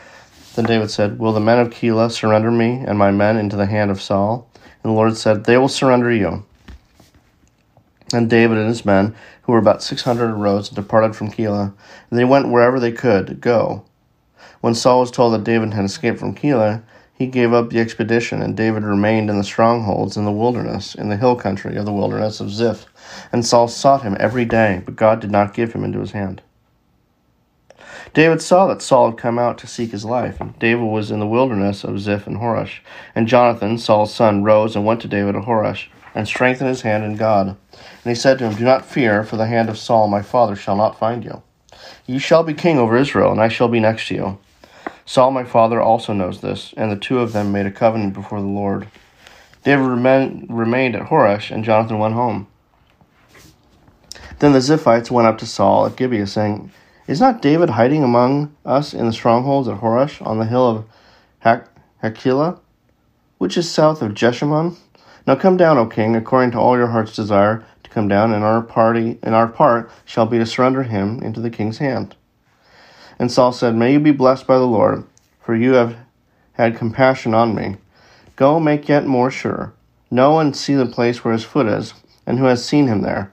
Then 0.54 0.66
David 0.66 0.90
said, 0.90 1.18
Will 1.18 1.32
the 1.32 1.40
men 1.40 1.58
of 1.58 1.70
Keilah 1.70 2.10
surrender 2.10 2.50
me 2.50 2.84
and 2.86 2.98
my 2.98 3.10
men 3.10 3.36
into 3.36 3.56
the 3.56 3.66
hand 3.66 3.90
of 3.90 4.02
Saul? 4.02 4.48
And 4.82 4.90
the 4.90 4.94
Lord 4.94 5.16
said, 5.16 5.44
They 5.44 5.56
will 5.56 5.68
surrender 5.68 6.12
you. 6.12 6.44
And 8.12 8.30
David 8.30 8.58
and 8.58 8.68
his 8.68 8.84
men, 8.84 9.14
who 9.42 9.52
were 9.52 9.58
about 9.58 9.82
six 9.82 10.02
hundred, 10.02 10.30
arose 10.30 10.68
and 10.68 10.76
departed 10.76 11.16
from 11.16 11.30
Keilah, 11.30 11.72
and 12.10 12.18
they 12.18 12.24
went 12.24 12.50
wherever 12.50 12.78
they 12.78 12.92
could 12.92 13.40
go. 13.40 13.84
When 14.60 14.74
Saul 14.74 15.00
was 15.00 15.10
told 15.10 15.34
that 15.34 15.44
David 15.44 15.72
had 15.72 15.84
escaped 15.84 16.18
from 16.18 16.34
Keilah, 16.34 16.82
he 17.16 17.26
gave 17.28 17.52
up 17.52 17.70
the 17.70 17.78
expedition, 17.78 18.42
and 18.42 18.56
David 18.56 18.82
remained 18.82 19.30
in 19.30 19.38
the 19.38 19.44
strongholds 19.44 20.16
in 20.16 20.24
the 20.24 20.32
wilderness, 20.32 20.96
in 20.96 21.08
the 21.08 21.16
hill 21.16 21.36
country 21.36 21.76
of 21.76 21.84
the 21.84 21.92
wilderness 21.92 22.40
of 22.40 22.50
Ziph. 22.50 22.86
And 23.30 23.46
Saul 23.46 23.68
sought 23.68 24.02
him 24.02 24.16
every 24.18 24.44
day, 24.44 24.82
but 24.84 24.96
God 24.96 25.20
did 25.20 25.30
not 25.30 25.54
give 25.54 25.72
him 25.72 25.84
into 25.84 26.00
his 26.00 26.10
hand. 26.10 26.42
David 28.14 28.42
saw 28.42 28.66
that 28.66 28.82
Saul 28.82 29.10
had 29.10 29.18
come 29.18 29.38
out 29.38 29.58
to 29.58 29.68
seek 29.68 29.92
his 29.92 30.04
life, 30.04 30.40
and 30.40 30.58
David 30.58 30.84
was 30.84 31.12
in 31.12 31.20
the 31.20 31.26
wilderness 31.26 31.84
of 31.84 32.00
Ziph 32.00 32.26
and 32.26 32.38
Horesh. 32.38 32.80
And 33.14 33.28
Jonathan, 33.28 33.78
Saul's 33.78 34.12
son, 34.12 34.42
rose 34.42 34.74
and 34.74 34.84
went 34.84 35.00
to 35.02 35.08
David 35.08 35.36
at 35.36 35.44
Horesh, 35.44 35.86
and 36.16 36.26
strengthened 36.26 36.68
his 36.68 36.82
hand 36.82 37.04
in 37.04 37.16
God. 37.16 37.48
And 37.48 37.58
he 38.04 38.14
said 38.14 38.38
to 38.38 38.48
him, 38.48 38.56
Do 38.56 38.64
not 38.64 38.84
fear, 38.84 39.22
for 39.22 39.36
the 39.36 39.46
hand 39.46 39.68
of 39.68 39.78
Saul 39.78 40.08
my 40.08 40.22
father 40.22 40.56
shall 40.56 40.76
not 40.76 40.98
find 40.98 41.24
you. 41.24 41.42
You 42.06 42.18
shall 42.18 42.42
be 42.42 42.54
king 42.54 42.78
over 42.78 42.96
Israel, 42.96 43.30
and 43.30 43.40
I 43.40 43.48
shall 43.48 43.68
be 43.68 43.80
next 43.80 44.08
to 44.08 44.14
you. 44.14 44.38
Saul 45.06 45.30
my 45.30 45.44
father 45.44 45.80
also 45.80 46.12
knows 46.12 46.40
this, 46.40 46.72
and 46.76 46.90
the 46.90 46.96
two 46.96 47.18
of 47.18 47.32
them 47.32 47.52
made 47.52 47.66
a 47.66 47.70
covenant 47.70 48.14
before 48.14 48.40
the 48.40 48.46
Lord. 48.46 48.88
David 49.62 49.84
remained 49.84 50.96
at 50.96 51.08
Horesh, 51.08 51.50
and 51.50 51.64
Jonathan 51.64 51.98
went 51.98 52.14
home. 52.14 52.46
Then 54.38 54.52
the 54.52 54.58
Ziphites 54.58 55.10
went 55.10 55.28
up 55.28 55.38
to 55.38 55.46
Saul 55.46 55.86
at 55.86 55.96
Gibeah, 55.96 56.26
saying, 56.26 56.70
Is 57.06 57.20
not 57.20 57.42
David 57.42 57.70
hiding 57.70 58.02
among 58.02 58.54
us 58.64 58.94
in 58.94 59.06
the 59.06 59.12
strongholds 59.12 59.68
at 59.68 59.80
Horesh 59.80 60.24
on 60.26 60.38
the 60.38 60.46
hill 60.46 60.68
of 61.44 61.64
Hachilah, 62.02 62.58
which 63.38 63.56
is 63.56 63.70
south 63.70 64.02
of 64.02 64.14
Jeshimon? 64.14 64.76
Now 65.26 65.36
come 65.36 65.56
down, 65.56 65.78
O 65.78 65.86
king, 65.86 66.16
according 66.16 66.50
to 66.52 66.58
all 66.58 66.76
your 66.76 66.88
heart's 66.88 67.14
desire 67.14 67.64
to 67.82 67.90
come 67.90 68.08
down, 68.08 68.32
and 68.32 68.44
our 68.44 68.60
party 68.60 69.18
and 69.22 69.34
our 69.34 69.48
part 69.48 69.90
shall 70.04 70.26
be 70.26 70.38
to 70.38 70.46
surrender 70.46 70.82
him 70.82 71.22
into 71.22 71.40
the 71.40 71.50
king's 71.50 71.78
hand. 71.78 72.16
And 73.18 73.30
Saul 73.30 73.52
said, 73.52 73.74
May 73.74 73.92
you 73.92 74.00
be 74.00 74.10
blessed 74.10 74.46
by 74.46 74.58
the 74.58 74.66
Lord, 74.66 75.04
for 75.40 75.54
you 75.54 75.72
have 75.72 75.96
had 76.54 76.76
compassion 76.76 77.34
on 77.34 77.54
me. 77.54 77.76
Go 78.36 78.58
make 78.58 78.88
yet 78.88 79.06
more 79.06 79.30
sure. 79.30 79.72
Know 80.10 80.38
and 80.38 80.56
see 80.56 80.74
the 80.74 80.86
place 80.86 81.24
where 81.24 81.32
his 81.32 81.44
foot 81.44 81.66
is, 81.66 81.94
and 82.26 82.38
who 82.38 82.46
has 82.46 82.64
seen 82.64 82.86
him 82.86 83.02
there. 83.02 83.30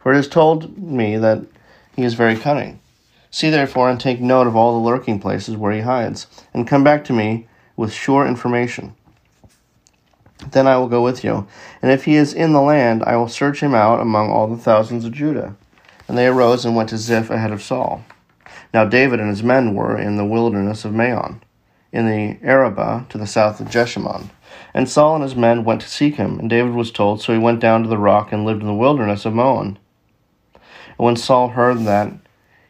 For 0.00 0.12
it 0.12 0.18
is 0.18 0.28
told 0.28 0.76
me 0.78 1.16
that 1.16 1.42
he 1.94 2.02
is 2.02 2.14
very 2.14 2.36
cunning. 2.36 2.80
See 3.30 3.50
therefore 3.50 3.88
and 3.88 3.98
take 3.98 4.20
note 4.20 4.46
of 4.46 4.56
all 4.56 4.72
the 4.72 4.86
lurking 4.86 5.18
places 5.18 5.56
where 5.56 5.72
he 5.72 5.80
hides, 5.80 6.26
and 6.52 6.66
come 6.66 6.84
back 6.84 7.04
to 7.04 7.12
me 7.12 7.46
with 7.76 7.92
sure 7.92 8.26
information. 8.26 8.94
Then 10.50 10.66
I 10.66 10.76
will 10.76 10.88
go 10.88 11.02
with 11.02 11.22
you, 11.22 11.46
and 11.80 11.90
if 11.90 12.04
he 12.04 12.16
is 12.16 12.34
in 12.34 12.52
the 12.52 12.60
land, 12.60 13.02
I 13.04 13.16
will 13.16 13.28
search 13.28 13.60
him 13.60 13.74
out 13.74 14.00
among 14.00 14.30
all 14.30 14.48
the 14.48 14.56
thousands 14.56 15.04
of 15.04 15.12
Judah. 15.12 15.54
And 16.08 16.18
they 16.18 16.26
arose 16.26 16.64
and 16.64 16.74
went 16.74 16.88
to 16.90 16.98
Ziph 16.98 17.30
ahead 17.30 17.52
of 17.52 17.62
Saul. 17.62 18.04
Now 18.72 18.84
David 18.86 19.20
and 19.20 19.28
his 19.28 19.42
men 19.42 19.74
were 19.74 19.98
in 19.98 20.16
the 20.16 20.24
wilderness 20.24 20.84
of 20.84 20.94
Maon, 20.94 21.42
in 21.92 22.06
the 22.06 22.38
Arabah 22.42 23.04
to 23.10 23.18
the 23.18 23.26
south 23.26 23.60
of 23.60 23.68
Jeshimon. 23.68 24.30
And 24.72 24.88
Saul 24.88 25.16
and 25.16 25.22
his 25.24 25.36
men 25.36 25.64
went 25.64 25.82
to 25.82 25.88
seek 25.88 26.16
him, 26.16 26.38
and 26.38 26.48
David 26.48 26.72
was 26.72 26.90
told, 26.90 27.20
so 27.20 27.32
he 27.32 27.38
went 27.38 27.60
down 27.60 27.82
to 27.82 27.88
the 27.88 27.98
rock 27.98 28.32
and 28.32 28.44
lived 28.44 28.62
in 28.62 28.66
the 28.66 28.74
wilderness 28.74 29.26
of 29.26 29.34
Maon. 29.34 29.78
And 30.54 30.62
when 30.96 31.16
Saul 31.16 31.48
heard 31.48 31.80
that, 31.80 32.12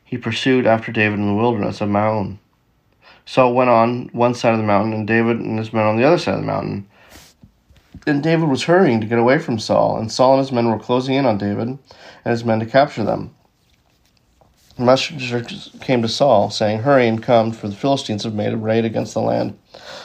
he 0.04 0.18
pursued 0.18 0.66
after 0.66 0.90
David 0.90 1.18
in 1.21 1.26
the 1.26 1.40
wilderness 1.40 1.80
of 1.80 1.88
Maon. 1.88 2.38
Saul 3.25 3.54
went 3.54 3.71
on 3.71 4.11
one 4.12 4.35
side 4.35 4.52
of 4.52 4.59
the 4.59 4.64
mountain, 4.64 4.92
and 4.92 5.06
David 5.06 5.38
and 5.38 5.59
his 5.59 5.73
men 5.73 5.87
on 5.87 5.97
the 5.97 6.04
other 6.04 6.18
side 6.18 6.35
of 6.35 6.40
the 6.40 6.47
mountain. 6.47 6.88
And 8.06 8.23
David 8.23 8.49
was 8.49 8.64
hurrying 8.64 9.00
to 9.00 9.06
get 9.06 9.21
away 9.21 9.38
from 9.38 9.61
Saul, 9.61 9.99
and 9.99 10.11
Saul 10.11 10.35
and 10.35 10.40
his 10.40 10.50
men 10.50 10.68
were 10.68 10.78
closing 10.78 11.14
in 11.14 11.26
on 11.26 11.38
David 11.38 11.68
and 11.68 11.78
his 12.25 12.44
men 12.44 12.59
to 12.59 12.66
capture 12.66 13.04
them. 13.04 13.35
The 14.82 14.86
messenger 14.86 15.44
came 15.78 16.02
to 16.02 16.08
Saul, 16.08 16.50
saying, 16.50 16.80
Hurry 16.80 17.06
and 17.06 17.22
come, 17.22 17.52
for 17.52 17.68
the 17.68 17.76
Philistines 17.76 18.24
have 18.24 18.34
made 18.34 18.52
a 18.52 18.56
raid 18.56 18.84
against 18.84 19.14
the 19.14 19.20
land. 19.20 19.56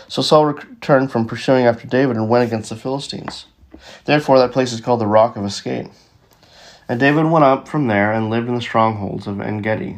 So 0.07 0.21
Saul 0.21 0.45
returned 0.45 1.11
from 1.11 1.25
pursuing 1.25 1.65
after 1.65 1.87
David 1.87 2.15
and 2.15 2.29
went 2.29 2.45
against 2.45 2.69
the 2.69 2.75
Philistines. 2.75 3.47
Therefore, 4.05 4.37
that 4.37 4.51
place 4.51 4.71
is 4.71 4.79
called 4.79 5.01
the 5.01 5.07
Rock 5.07 5.35
of 5.35 5.43
Escape. 5.45 5.87
And 6.87 6.99
David 6.99 7.25
went 7.25 7.43
up 7.43 7.67
from 7.67 7.87
there 7.87 8.11
and 8.11 8.29
lived 8.29 8.49
in 8.49 8.53
the 8.53 8.61
strongholds 8.61 9.25
of 9.25 9.41
En 9.41 9.63
Gedi. 9.63 9.97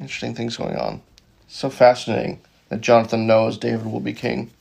Interesting 0.00 0.36
things 0.36 0.56
going 0.56 0.76
on. 0.76 1.02
So 1.48 1.68
fascinating 1.68 2.40
that 2.68 2.80
Jonathan 2.80 3.26
knows 3.26 3.58
David 3.58 3.86
will 3.86 3.98
be 3.98 4.12
king 4.12 4.52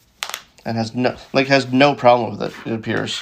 and 0.65 0.75
has 0.75 0.95
no 0.95 1.15
like 1.33 1.45
has 1.49 1.71
no 1.71 1.93
problem 1.93 2.31
with 2.31 2.41
it. 2.41 2.67
It 2.67 2.73
appears. 2.73 3.21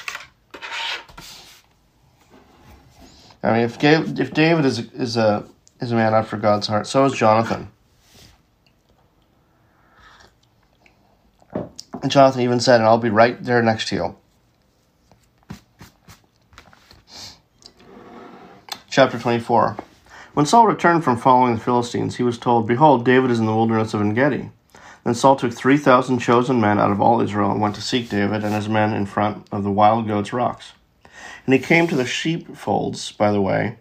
I 3.44 3.52
mean, 3.52 3.62
if 3.62 3.82
if 3.82 4.32
David 4.32 4.64
is 4.64 4.90
is 4.92 5.18
a 5.18 5.44
is 5.78 5.92
a 5.92 5.94
man 5.94 6.14
after 6.14 6.38
God's 6.38 6.66
heart, 6.66 6.86
so 6.86 7.04
is 7.04 7.12
Jonathan. 7.12 7.68
And 12.02 12.10
Jonathan 12.10 12.40
even 12.40 12.58
said, 12.58 12.80
"And 12.80 12.84
I'll 12.84 12.96
be 12.96 13.10
right 13.10 13.42
there 13.44 13.62
next 13.62 13.88
to 13.88 13.96
you." 13.96 14.16
Chapter 18.88 19.18
twenty 19.18 19.40
four. 19.40 19.76
When 20.32 20.46
Saul 20.46 20.66
returned 20.66 21.04
from 21.04 21.18
following 21.18 21.54
the 21.54 21.60
Philistines, 21.60 22.16
he 22.16 22.22
was 22.22 22.38
told, 22.38 22.66
"Behold, 22.66 23.04
David 23.04 23.30
is 23.30 23.40
in 23.40 23.46
the 23.46 23.54
wilderness 23.54 23.92
of 23.92 24.00
En 24.00 24.14
Gedi." 24.14 24.50
Then 25.04 25.14
Saul 25.14 25.36
took 25.36 25.52
three 25.52 25.76
thousand 25.76 26.20
chosen 26.20 26.62
men 26.62 26.78
out 26.78 26.90
of 26.90 27.00
all 27.00 27.20
Israel 27.20 27.50
and 27.50 27.60
went 27.60 27.74
to 27.74 27.82
seek 27.82 28.08
David 28.08 28.42
and 28.42 28.54
his 28.54 28.70
men 28.70 28.94
in 28.94 29.04
front 29.04 29.46
of 29.52 29.64
the 29.64 29.70
wild 29.70 30.08
goats' 30.08 30.32
rocks. 30.32 30.72
And 31.44 31.54
he 31.54 31.60
came 31.60 31.86
to 31.88 31.96
the 31.96 32.06
sheepfolds, 32.06 33.12
by 33.12 33.30
the 33.30 33.40
way, 33.40 33.76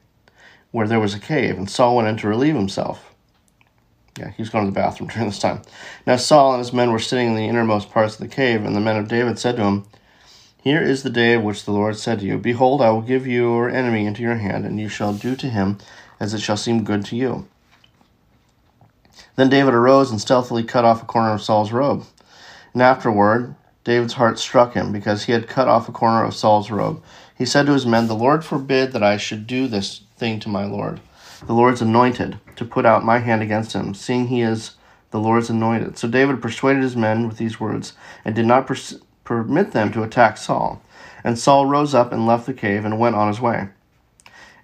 where 0.71 0.87
there 0.87 0.99
was 0.99 1.13
a 1.13 1.19
cave, 1.19 1.57
and 1.57 1.69
Saul 1.69 1.95
went 1.95 2.07
in 2.07 2.17
to 2.17 2.27
relieve 2.27 2.55
himself. 2.55 3.13
Yeah, 4.17 4.31
he 4.31 4.41
was 4.41 4.49
going 4.49 4.65
to 4.65 4.71
the 4.71 4.75
bathroom 4.75 5.09
during 5.13 5.29
this 5.29 5.39
time. 5.39 5.61
Now 6.05 6.17
Saul 6.17 6.53
and 6.53 6.59
his 6.59 6.73
men 6.73 6.91
were 6.91 6.99
sitting 6.99 7.29
in 7.29 7.35
the 7.35 7.47
innermost 7.47 7.91
parts 7.91 8.15
of 8.15 8.19
the 8.19 8.33
cave, 8.33 8.65
and 8.65 8.75
the 8.75 8.81
men 8.81 8.97
of 8.97 9.07
David 9.07 9.39
said 9.39 9.55
to 9.57 9.63
him, 9.63 9.85
Here 10.61 10.81
is 10.81 11.03
the 11.03 11.09
day 11.09 11.33
of 11.33 11.43
which 11.43 11.65
the 11.65 11.71
Lord 11.71 11.97
said 11.97 12.19
to 12.19 12.25
you, 12.25 12.37
Behold, 12.37 12.81
I 12.81 12.89
will 12.89 13.01
give 13.01 13.25
your 13.25 13.69
enemy 13.69 14.05
into 14.05 14.21
your 14.21 14.35
hand, 14.35 14.65
and 14.65 14.79
you 14.79 14.89
shall 14.89 15.13
do 15.13 15.35
to 15.35 15.49
him 15.49 15.77
as 16.19 16.33
it 16.33 16.39
shall 16.39 16.57
seem 16.57 16.83
good 16.83 17.05
to 17.05 17.15
you. 17.15 17.47
Then 19.35 19.49
David 19.49 19.73
arose 19.73 20.11
and 20.11 20.21
stealthily 20.21 20.63
cut 20.63 20.85
off 20.85 21.01
a 21.01 21.05
corner 21.05 21.33
of 21.33 21.41
Saul's 21.41 21.71
robe. 21.71 22.05
And 22.73 22.81
afterward, 22.81 23.55
David's 23.83 24.13
heart 24.13 24.39
struck 24.39 24.73
him, 24.73 24.91
because 24.91 25.23
he 25.23 25.31
had 25.31 25.47
cut 25.47 25.67
off 25.67 25.89
a 25.89 25.91
corner 25.91 26.23
of 26.23 26.35
Saul's 26.35 26.71
robe. 26.71 27.03
He 27.37 27.45
said 27.45 27.65
to 27.65 27.73
his 27.73 27.85
men, 27.85 28.07
The 28.07 28.15
Lord 28.15 28.45
forbid 28.45 28.91
that 28.91 29.03
I 29.03 29.17
should 29.17 29.47
do 29.47 29.67
this 29.67 30.01
thing 30.17 30.39
to 30.41 30.49
my 30.49 30.65
Lord. 30.65 30.99
the 31.45 31.53
Lord's 31.53 31.81
anointed, 31.81 32.39
to 32.55 32.63
put 32.65 32.85
out 32.85 33.03
my 33.03 33.19
hand 33.19 33.41
against 33.41 33.73
him, 33.73 33.93
seeing 33.93 34.27
he 34.27 34.41
is 34.41 34.75
the 35.11 35.19
Lord's 35.19 35.49
anointed. 35.49 35.97
So 35.97 36.07
David 36.07 36.41
persuaded 36.41 36.81
his 36.83 36.95
men 36.95 37.27
with 37.27 37.37
these 37.37 37.59
words, 37.59 37.93
and 38.23 38.33
did 38.33 38.45
not 38.45 38.65
pers- 38.65 38.99
permit 39.23 39.71
them 39.71 39.91
to 39.91 40.03
attack 40.03 40.37
Saul. 40.37 40.81
And 41.23 41.37
Saul 41.37 41.65
rose 41.65 41.93
up 41.93 42.11
and 42.11 42.25
left 42.25 42.45
the 42.45 42.53
cave 42.53 42.85
and 42.85 42.99
went 42.99 43.15
on 43.15 43.27
his 43.27 43.41
way. 43.41 43.69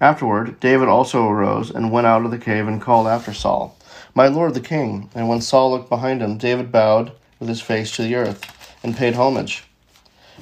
Afterward, 0.01 0.59
David 0.59 0.88
also 0.88 1.27
arose 1.27 1.69
and 1.69 1.91
went 1.91 2.07
out 2.07 2.23
of 2.23 2.31
the 2.31 2.38
cave 2.38 2.67
and 2.67 2.81
called 2.81 3.07
after 3.07 3.33
Saul, 3.33 3.77
My 4.15 4.27
lord 4.27 4.53
the 4.53 4.61
king. 4.61 5.09
And 5.13 5.27
when 5.27 5.41
Saul 5.41 5.71
looked 5.71 5.89
behind 5.89 6.21
him, 6.21 6.38
David 6.38 6.71
bowed 6.71 7.11
with 7.39 7.49
his 7.49 7.61
face 7.61 7.91
to 7.95 8.03
the 8.03 8.15
earth 8.15 8.75
and 8.83 8.95
paid 8.95 9.15
homage. 9.15 9.65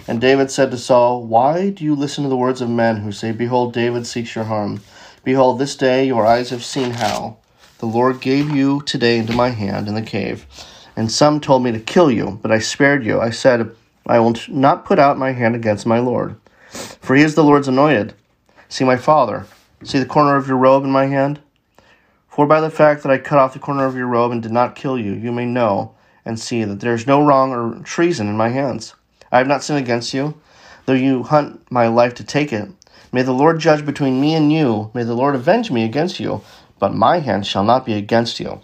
And 0.08 0.22
David 0.22 0.52
said 0.52 0.72
to 0.72 0.78
Saul, 0.78 1.24
Why 1.24 1.70
do 1.70 1.84
you 1.84 1.96
listen 1.96 2.24
to 2.24 2.30
the 2.30 2.38
words 2.38 2.62
of 2.62 2.70
men 2.70 2.98
who 2.98 3.12
say, 3.12 3.32
Behold, 3.32 3.74
David 3.74 4.06
seeks 4.06 4.36
your 4.36 4.46
harm? 4.46 4.82
Behold, 5.24 5.60
this 5.60 5.76
day 5.76 6.06
your 6.06 6.26
eyes 6.26 6.50
have 6.50 6.64
seen 6.64 6.92
how 6.92 7.38
the 7.80 7.86
Lord 7.86 8.22
gave 8.22 8.50
you 8.50 8.82
today 8.82 9.18
into 9.18 9.34
my 9.34 9.50
hand 9.50 9.88
in 9.88 9.94
the 9.94 10.02
cave. 10.02 10.46
And 10.96 11.12
some 11.12 11.40
told 11.40 11.64
me 11.64 11.72
to 11.72 11.80
kill 11.80 12.10
you, 12.10 12.40
but 12.42 12.52
I 12.52 12.60
spared 12.60 13.06
you. 13.06 13.20
I 13.20 13.30
said, 13.30 13.70
I 14.06 14.20
will 14.20 14.36
not 14.48 14.86
put 14.86 15.00
out 15.00 15.18
my 15.18 15.32
hand 15.32 15.56
against 15.56 15.86
my 15.86 16.00
Lord. 16.00 16.36
For 16.70 17.16
he 17.16 17.24
is 17.24 17.36
the 17.36 17.44
Lord's 17.44 17.68
anointed. 17.68 18.14
See 18.70 18.84
my 18.84 18.98
father. 18.98 19.46
See 19.84 20.00
the 20.00 20.06
corner 20.06 20.36
of 20.36 20.48
your 20.48 20.58
robe 20.58 20.84
in 20.84 20.92
my 20.92 21.06
hand? 21.06 21.40
For 22.28 22.46
by 22.46 22.62
the 22.62 22.70
fact 22.70 23.04
that 23.04 23.12
I 23.12 23.18
cut 23.18 23.40
off 23.40 23.54
the 23.54 23.60
corner 23.60 23.86
of 23.86 23.96
your 23.96 24.08
robe 24.08 24.32
and 24.32 24.42
did 24.42 24.52
not 24.52 24.76
kill 24.76 24.98
you, 24.98 25.14
you 25.14 25.32
may 25.32 25.46
know 25.46 25.96
and 26.24 26.40
see 26.40 26.64
that 26.64 26.80
there 26.80 26.94
is 26.94 27.08
no 27.08 27.26
wrong 27.26 27.52
or 27.52 27.82
treason 27.84 28.28
in 28.28 28.38
my 28.38 28.50
hands. 28.50 28.94
I 29.32 29.40
have 29.40 29.48
not 29.48 29.64
sinned 29.64 29.80
against 29.80 30.14
you, 30.14 30.40
though 30.86 30.94
you 30.94 31.24
hunt 31.24 31.70
my 31.72 31.88
life 31.88 32.14
to 32.16 32.24
take 32.24 32.54
it. 32.54 32.70
May 33.12 33.22
the 33.22 33.34
Lord 33.34 33.60
judge 33.60 33.86
between 33.86 34.22
me 34.22 34.34
and 34.34 34.52
you. 34.52 34.92
May 34.94 35.04
the 35.04 35.14
Lord 35.14 35.36
avenge 35.36 35.72
me 35.72 35.84
against 35.84 36.20
you, 36.20 36.42
but 36.80 36.94
my 36.94 37.20
hand 37.20 37.48
shall 37.48 37.64
not 37.64 37.86
be 37.86 37.94
against 37.94 38.40
you. 38.40 38.62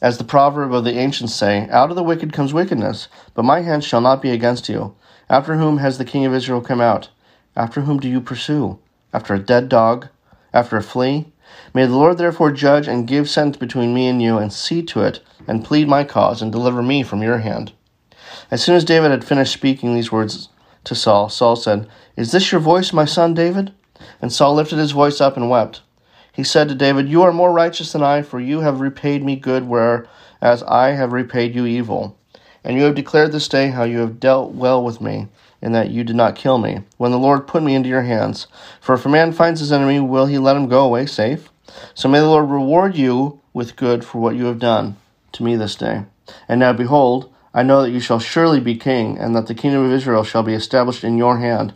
As 0.00 0.18
the 0.18 0.24
proverb 0.24 0.72
of 0.72 0.84
the 0.84 0.96
ancients 0.96 1.34
say, 1.34 1.68
out 1.68 1.90
of 1.90 1.96
the 1.96 2.02
wicked 2.02 2.32
comes 2.32 2.54
wickedness, 2.54 3.08
but 3.34 3.44
my 3.44 3.62
hand 3.62 3.82
shall 3.82 4.00
not 4.00 4.22
be 4.22 4.30
against 4.30 4.68
you. 4.68 4.94
After 5.28 5.56
whom 5.56 5.78
has 5.78 5.98
the 5.98 6.04
king 6.04 6.24
of 6.24 6.34
Israel 6.34 6.60
come 6.60 6.80
out? 6.80 7.08
After 7.56 7.82
whom 7.82 7.98
do 7.98 8.08
you 8.08 8.20
pursue? 8.20 8.78
After 9.12 9.34
a 9.34 9.38
dead 9.38 9.68
dog? 9.68 10.08
After 10.52 10.76
a 10.76 10.82
flea? 10.82 11.32
May 11.72 11.86
the 11.86 11.96
Lord 11.96 12.18
therefore 12.18 12.52
judge 12.52 12.86
and 12.86 13.06
give 13.06 13.28
sentence 13.28 13.56
between 13.56 13.94
me 13.94 14.06
and 14.06 14.22
you, 14.22 14.38
and 14.38 14.52
see 14.52 14.82
to 14.82 15.02
it, 15.02 15.20
and 15.46 15.64
plead 15.64 15.88
my 15.88 16.04
cause, 16.04 16.40
and 16.40 16.52
deliver 16.52 16.82
me 16.82 17.02
from 17.02 17.22
your 17.22 17.38
hand. 17.38 17.72
As 18.50 18.62
soon 18.62 18.74
as 18.74 18.84
David 18.84 19.10
had 19.10 19.24
finished 19.24 19.52
speaking 19.52 19.94
these 19.94 20.12
words 20.12 20.48
to 20.84 20.94
Saul, 20.94 21.28
Saul 21.28 21.56
said, 21.56 21.88
Is 22.16 22.32
this 22.32 22.52
your 22.52 22.60
voice, 22.60 22.92
my 22.92 23.04
son 23.04 23.34
David? 23.34 23.72
And 24.20 24.32
Saul 24.32 24.54
lifted 24.54 24.78
his 24.78 24.92
voice 24.92 25.20
up 25.20 25.36
and 25.36 25.48
wept. 25.50 25.82
He 26.32 26.42
said 26.42 26.68
to 26.68 26.74
David, 26.74 27.08
You 27.08 27.22
are 27.22 27.32
more 27.32 27.52
righteous 27.52 27.92
than 27.92 28.02
I, 28.02 28.22
for 28.22 28.40
you 28.40 28.60
have 28.60 28.80
repaid 28.80 29.24
me 29.24 29.36
good, 29.36 29.68
whereas 29.68 30.62
I 30.64 30.90
have 30.90 31.12
repaid 31.12 31.54
you 31.54 31.64
evil. 31.64 32.18
And 32.64 32.76
you 32.76 32.82
have 32.84 32.94
declared 32.94 33.32
this 33.32 33.46
day 33.46 33.68
how 33.68 33.84
you 33.84 33.98
have 33.98 34.18
dealt 34.18 34.52
well 34.52 34.82
with 34.82 35.00
me, 35.00 35.28
in 35.62 35.72
that 35.72 35.90
you 35.90 36.02
did 36.02 36.16
not 36.16 36.34
kill 36.34 36.58
me, 36.58 36.80
when 36.96 37.12
the 37.12 37.18
Lord 37.18 37.46
put 37.46 37.62
me 37.62 37.74
into 37.74 37.88
your 37.88 38.02
hands. 38.02 38.48
For 38.80 38.94
if 38.94 39.06
a 39.06 39.08
man 39.08 39.32
finds 39.32 39.60
his 39.60 39.70
enemy, 39.70 40.00
will 40.00 40.26
he 40.26 40.38
let 40.38 40.56
him 40.56 40.68
go 40.68 40.84
away 40.84 41.06
safe? 41.06 41.50
So 41.94 42.08
may 42.08 42.20
the 42.20 42.26
Lord 42.26 42.50
reward 42.50 42.96
you 42.96 43.40
with 43.52 43.76
good 43.76 44.04
for 44.04 44.18
what 44.18 44.34
you 44.34 44.46
have 44.46 44.58
done 44.58 44.96
to 45.32 45.42
me 45.42 45.56
this 45.56 45.76
day. 45.76 46.04
And 46.48 46.60
now 46.60 46.72
behold, 46.72 47.32
I 47.54 47.62
know 47.62 47.82
that 47.82 47.92
you 47.92 48.00
shall 48.00 48.18
surely 48.18 48.58
be 48.58 48.76
king, 48.76 49.16
and 49.16 49.34
that 49.36 49.46
the 49.46 49.54
kingdom 49.54 49.84
of 49.84 49.92
Israel 49.92 50.24
shall 50.24 50.42
be 50.42 50.54
established 50.54 51.04
in 51.04 51.16
your 51.16 51.38
hand. 51.38 51.72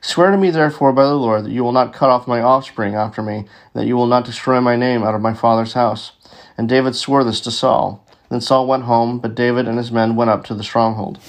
Swear 0.00 0.32
to 0.32 0.36
me, 0.36 0.50
therefore, 0.50 0.92
by 0.92 1.04
the 1.04 1.14
Lord, 1.14 1.44
that 1.44 1.52
you 1.52 1.62
will 1.62 1.72
not 1.72 1.94
cut 1.94 2.10
off 2.10 2.26
my 2.26 2.42
offspring 2.42 2.94
after 2.94 3.22
me, 3.22 3.46
that 3.72 3.86
you 3.86 3.96
will 3.96 4.08
not 4.08 4.24
destroy 4.24 4.60
my 4.60 4.76
name 4.76 5.04
out 5.04 5.14
of 5.14 5.22
my 5.22 5.32
father's 5.32 5.72
house. 5.74 6.12
And 6.58 6.68
David 6.68 6.94
swore 6.96 7.24
this 7.24 7.40
to 7.42 7.50
Saul. 7.50 8.04
Then 8.28 8.40
Saul 8.40 8.66
went 8.66 8.82
home, 8.82 9.20
but 9.20 9.34
David 9.34 9.68
and 9.68 9.78
his 9.78 9.92
men 9.92 10.16
went 10.16 10.30
up 10.30 10.44
to 10.44 10.54
the 10.54 10.64
stronghold. 10.64 11.20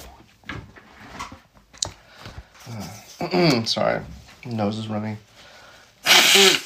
Sorry, 3.64 4.02
nose 4.44 4.78
is 4.78 4.88
running. 4.88 5.16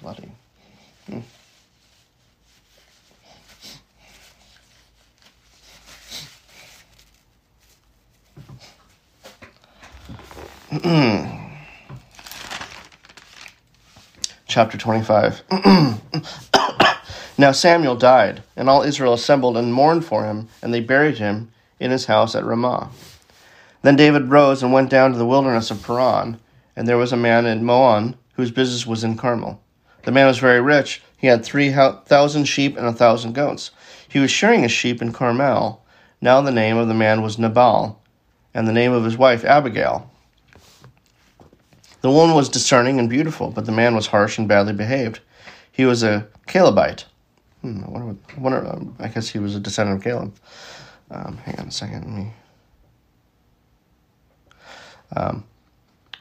Bloody. 0.00 0.30
Chapter 14.48 14.76
25. 14.76 15.42
now 17.38 17.52
Samuel 17.52 17.94
died, 17.94 18.42
and 18.56 18.68
all 18.68 18.82
Israel 18.82 19.12
assembled 19.12 19.56
and 19.56 19.72
mourned 19.72 20.04
for 20.04 20.24
him, 20.24 20.48
and 20.60 20.74
they 20.74 20.80
buried 20.80 21.18
him 21.18 21.52
in 21.78 21.92
his 21.92 22.06
house 22.06 22.34
at 22.34 22.44
Ramah. 22.44 22.90
Then 23.82 23.94
David 23.94 24.30
rose 24.30 24.64
and 24.64 24.72
went 24.72 24.90
down 24.90 25.12
to 25.12 25.18
the 25.18 25.24
wilderness 25.26 25.70
of 25.70 25.80
Paran, 25.80 26.40
and 26.74 26.88
there 26.88 26.98
was 26.98 27.12
a 27.12 27.16
man 27.16 27.46
in 27.46 27.64
Maon 27.64 28.16
whose 28.32 28.50
business 28.50 28.84
was 28.84 29.04
in 29.04 29.16
Carmel. 29.16 29.62
The 30.02 30.10
man 30.10 30.26
was 30.26 30.38
very 30.38 30.60
rich. 30.60 31.02
He 31.16 31.28
had 31.28 31.44
three 31.44 31.72
thousand 31.72 32.46
sheep 32.46 32.76
and 32.76 32.86
a 32.86 32.92
thousand 32.92 33.34
goats. 33.34 33.70
He 34.08 34.18
was 34.18 34.32
shearing 34.32 34.62
his 34.62 34.72
sheep 34.72 35.00
in 35.00 35.12
Carmel. 35.12 35.84
Now 36.20 36.40
the 36.40 36.50
name 36.50 36.76
of 36.78 36.88
the 36.88 36.94
man 36.94 37.22
was 37.22 37.38
Nabal, 37.38 38.02
and 38.52 38.66
the 38.66 38.72
name 38.72 38.90
of 38.90 39.04
his 39.04 39.16
wife 39.16 39.44
Abigail. 39.44 40.10
The 42.04 42.10
woman 42.10 42.36
was 42.36 42.50
discerning 42.50 42.98
and 42.98 43.08
beautiful, 43.08 43.48
but 43.48 43.64
the 43.64 43.72
man 43.72 43.94
was 43.94 44.08
harsh 44.08 44.36
and 44.36 44.46
badly 44.46 44.74
behaved. 44.74 45.20
He 45.72 45.86
was 45.86 46.02
a 46.02 46.28
Calebite. 46.46 47.06
Hmm, 47.62 47.82
I, 47.82 47.88
wonder, 47.88 48.16
I, 48.28 48.40
wonder, 48.40 48.66
um, 48.68 48.94
I 48.98 49.08
guess 49.08 49.30
he 49.30 49.38
was 49.38 49.56
a 49.56 49.58
descendant 49.58 50.00
of 50.00 50.04
Caleb. 50.04 50.34
Um, 51.10 51.38
hang 51.38 51.58
on 51.58 51.68
a 51.68 51.70
second. 51.70 52.04
Let 52.04 52.14
me. 52.14 52.32
Um, 55.16 55.44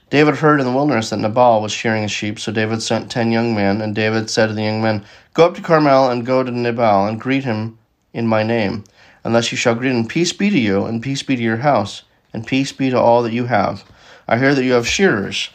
David 0.09 0.35
heard 0.35 0.61
in 0.61 0.65
the 0.65 0.71
wilderness 0.71 1.09
that 1.09 1.19
Nabal 1.19 1.61
was 1.61 1.73
shearing 1.73 2.03
his 2.03 2.13
sheep, 2.13 2.39
so 2.39 2.53
David 2.53 2.81
sent 2.81 3.11
ten 3.11 3.33
young 3.33 3.53
men, 3.53 3.81
and 3.81 3.93
David 3.93 4.29
said 4.29 4.47
to 4.47 4.53
the 4.53 4.63
young 4.63 4.81
men, 4.81 5.03
Go 5.33 5.47
up 5.47 5.55
to 5.55 5.61
Carmel 5.61 6.09
and 6.09 6.25
go 6.25 6.43
to 6.43 6.49
Nabal 6.49 7.07
and 7.07 7.19
greet 7.19 7.43
him 7.43 7.77
in 8.13 8.25
my 8.25 8.41
name. 8.41 8.85
Unless 9.25 9.51
you 9.51 9.57
shall 9.57 9.75
greet 9.75 9.91
him, 9.91 10.07
peace 10.07 10.31
be 10.31 10.49
to 10.49 10.57
you, 10.57 10.85
and 10.85 11.03
peace 11.03 11.23
be 11.23 11.35
to 11.35 11.43
your 11.43 11.57
house, 11.57 12.03
and 12.31 12.47
peace 12.47 12.71
be 12.71 12.89
to 12.89 12.97
all 12.97 13.21
that 13.23 13.33
you 13.33 13.47
have. 13.47 13.83
I 14.29 14.37
hear 14.37 14.55
that 14.55 14.63
you 14.63 14.71
have 14.71 14.87
shearers. 14.87 15.49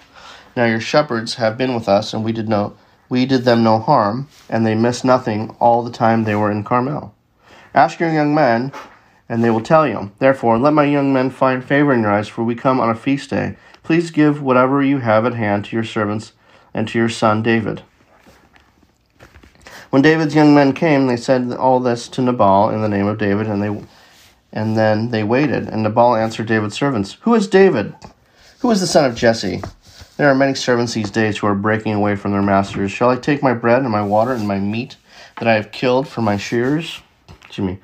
Now 0.58 0.64
your 0.64 0.80
shepherds 0.80 1.36
have 1.36 1.56
been 1.56 1.72
with 1.72 1.88
us, 1.88 2.12
and 2.12 2.24
we 2.24 2.32
did 2.32 2.48
no 2.48 2.74
we 3.08 3.26
did 3.26 3.44
them 3.44 3.62
no 3.62 3.78
harm, 3.78 4.26
and 4.50 4.66
they 4.66 4.74
missed 4.74 5.04
nothing 5.04 5.54
all 5.60 5.84
the 5.84 5.92
time 5.92 6.24
they 6.24 6.34
were 6.34 6.50
in 6.50 6.64
Carmel. 6.64 7.14
Ask 7.74 8.00
your 8.00 8.10
young 8.10 8.34
men, 8.34 8.72
and 9.28 9.44
they 9.44 9.50
will 9.50 9.60
tell 9.60 9.86
you. 9.86 10.10
Therefore, 10.18 10.58
let 10.58 10.72
my 10.72 10.82
young 10.82 11.12
men 11.12 11.30
find 11.30 11.64
favor 11.64 11.92
in 11.92 12.02
your 12.02 12.10
eyes, 12.10 12.26
for 12.26 12.42
we 12.42 12.56
come 12.56 12.80
on 12.80 12.90
a 12.90 12.96
feast 12.96 13.30
day. 13.30 13.54
Please 13.84 14.10
give 14.10 14.42
whatever 14.42 14.82
you 14.82 14.98
have 14.98 15.24
at 15.24 15.34
hand 15.34 15.66
to 15.66 15.76
your 15.76 15.84
servants 15.84 16.32
and 16.74 16.88
to 16.88 16.98
your 16.98 17.08
son 17.08 17.40
David. 17.40 17.82
When 19.90 20.02
David's 20.02 20.34
young 20.34 20.56
men 20.56 20.72
came, 20.72 21.06
they 21.06 21.16
said 21.16 21.52
all 21.52 21.78
this 21.78 22.08
to 22.08 22.20
Nabal 22.20 22.70
in 22.70 22.82
the 22.82 22.88
name 22.88 23.06
of 23.06 23.18
David, 23.18 23.46
and 23.46 23.62
they 23.62 23.86
and 24.52 24.76
then 24.76 25.12
they 25.12 25.22
waited. 25.22 25.68
And 25.68 25.84
Nabal 25.84 26.16
answered 26.16 26.48
David's 26.48 26.74
servants, 26.74 27.16
Who 27.20 27.36
is 27.36 27.46
David? 27.46 27.94
Who 28.58 28.72
is 28.72 28.80
the 28.80 28.88
son 28.88 29.04
of 29.04 29.14
Jesse? 29.14 29.62
There 30.18 30.28
are 30.28 30.34
many 30.34 30.54
servants 30.54 30.94
these 30.94 31.12
days 31.12 31.38
who 31.38 31.46
are 31.46 31.54
breaking 31.54 31.94
away 31.94 32.16
from 32.16 32.32
their 32.32 32.42
masters. 32.42 32.90
Shall 32.90 33.08
I 33.08 33.16
take 33.16 33.40
my 33.40 33.54
bread 33.54 33.82
and 33.82 33.90
my 33.90 34.02
water 34.02 34.32
and 34.32 34.48
my 34.48 34.58
meat 34.58 34.96
that 35.38 35.46
I 35.46 35.54
have 35.54 35.70
killed 35.70 36.08
for 36.08 36.22
my 36.22 36.36
shears? 36.36 37.00
Excuse 37.44 37.64
me. 37.64 37.78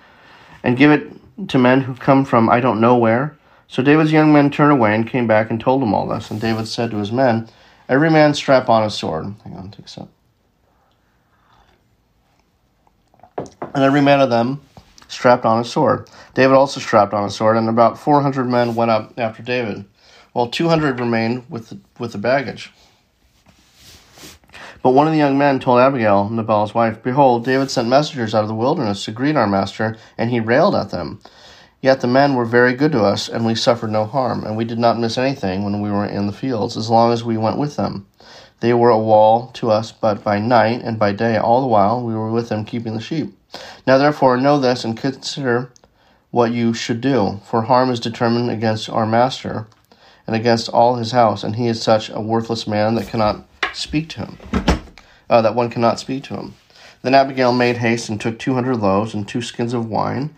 And 0.64 0.76
give 0.76 0.90
it 0.90 1.12
to 1.48 1.58
men 1.58 1.82
who 1.82 1.94
come 1.94 2.24
from 2.24 2.50
I 2.50 2.58
don't 2.58 2.80
know 2.80 2.96
where? 2.96 3.36
So 3.68 3.84
David's 3.84 4.10
young 4.10 4.32
men 4.32 4.50
turned 4.50 4.72
away 4.72 4.96
and 4.96 5.08
came 5.08 5.28
back 5.28 5.48
and 5.48 5.60
told 5.60 5.80
him 5.80 5.94
all 5.94 6.08
this. 6.08 6.28
And 6.32 6.40
David 6.40 6.66
said 6.66 6.90
to 6.90 6.96
his 6.96 7.12
men, 7.12 7.48
Every 7.88 8.10
man 8.10 8.34
strap 8.34 8.68
on 8.68 8.82
a 8.82 8.90
sword. 8.90 9.32
Hang 9.44 9.54
on, 9.54 9.70
take 9.70 9.86
a 9.86 9.88
sip. 9.88 10.08
And 13.36 13.84
every 13.84 14.00
man 14.00 14.20
of 14.20 14.30
them 14.30 14.60
strapped 15.06 15.44
on 15.44 15.60
a 15.60 15.64
sword. 15.64 16.10
David 16.34 16.54
also 16.54 16.80
strapped 16.80 17.14
on 17.14 17.24
a 17.24 17.30
sword, 17.30 17.56
and 17.56 17.68
about 17.68 17.96
400 17.96 18.44
men 18.44 18.74
went 18.74 18.90
up 18.90 19.16
after 19.20 19.40
David 19.40 19.84
while 20.34 20.48
200 20.48 20.98
remained 20.98 21.48
with 21.48 21.70
the, 21.70 21.78
with 21.98 22.12
the 22.12 22.18
baggage. 22.18 22.72
But 24.82 24.90
one 24.90 25.06
of 25.06 25.12
the 25.12 25.18
young 25.18 25.38
men 25.38 25.60
told 25.60 25.78
Abigail, 25.80 26.28
Nabal's 26.28 26.74
wife, 26.74 27.02
Behold, 27.02 27.44
David 27.44 27.70
sent 27.70 27.88
messengers 27.88 28.34
out 28.34 28.42
of 28.42 28.48
the 28.48 28.54
wilderness 28.54 29.04
to 29.04 29.12
greet 29.12 29.36
our 29.36 29.46
master, 29.46 29.96
and 30.18 30.30
he 30.30 30.40
railed 30.40 30.74
at 30.74 30.90
them. 30.90 31.20
Yet 31.80 32.00
the 32.00 32.08
men 32.08 32.34
were 32.34 32.44
very 32.44 32.74
good 32.74 32.90
to 32.92 33.04
us, 33.04 33.28
and 33.28 33.46
we 33.46 33.54
suffered 33.54 33.92
no 33.92 34.06
harm, 34.06 34.44
and 34.44 34.56
we 34.56 34.64
did 34.64 34.78
not 34.78 34.98
miss 34.98 35.16
anything 35.16 35.64
when 35.64 35.80
we 35.80 35.90
were 35.90 36.04
in 36.04 36.26
the 36.26 36.32
fields, 36.32 36.76
as 36.76 36.90
long 36.90 37.12
as 37.12 37.22
we 37.22 37.36
went 37.36 37.56
with 37.56 37.76
them. 37.76 38.06
They 38.58 38.74
were 38.74 38.90
a 38.90 38.98
wall 38.98 39.52
to 39.54 39.70
us, 39.70 39.92
but 39.92 40.24
by 40.24 40.40
night 40.40 40.82
and 40.82 40.98
by 40.98 41.12
day 41.12 41.36
all 41.36 41.60
the 41.60 41.68
while 41.68 42.02
we 42.02 42.14
were 42.14 42.32
with 42.32 42.48
them 42.48 42.64
keeping 42.64 42.94
the 42.94 43.00
sheep. 43.00 43.32
Now 43.86 43.98
therefore 43.98 44.36
know 44.36 44.58
this 44.58 44.84
and 44.84 44.96
consider 44.96 45.70
what 46.32 46.50
you 46.50 46.74
should 46.74 47.00
do, 47.00 47.40
for 47.44 47.62
harm 47.62 47.90
is 47.90 48.00
determined 48.00 48.50
against 48.50 48.90
our 48.90 49.06
master 49.06 49.68
and 50.26 50.34
against 50.34 50.68
all 50.68 50.96
his 50.96 51.12
house, 51.12 51.44
and 51.44 51.56
he 51.56 51.68
is 51.68 51.82
such 51.82 52.08
a 52.08 52.20
worthless 52.20 52.66
man 52.66 52.94
that 52.94 53.08
cannot 53.08 53.46
speak 53.72 54.08
to 54.10 54.26
him, 54.26 54.38
uh, 55.28 55.42
that 55.42 55.54
one 55.54 55.70
cannot 55.70 56.00
speak 56.00 56.24
to 56.24 56.34
him. 56.34 56.54
Then 57.02 57.14
Abigail 57.14 57.52
made 57.52 57.76
haste 57.76 58.08
and 58.08 58.20
took 58.20 58.38
two 58.38 58.54
hundred 58.54 58.76
loaves 58.76 59.12
and 59.12 59.28
two 59.28 59.42
skins 59.42 59.74
of 59.74 59.88
wine, 59.88 60.34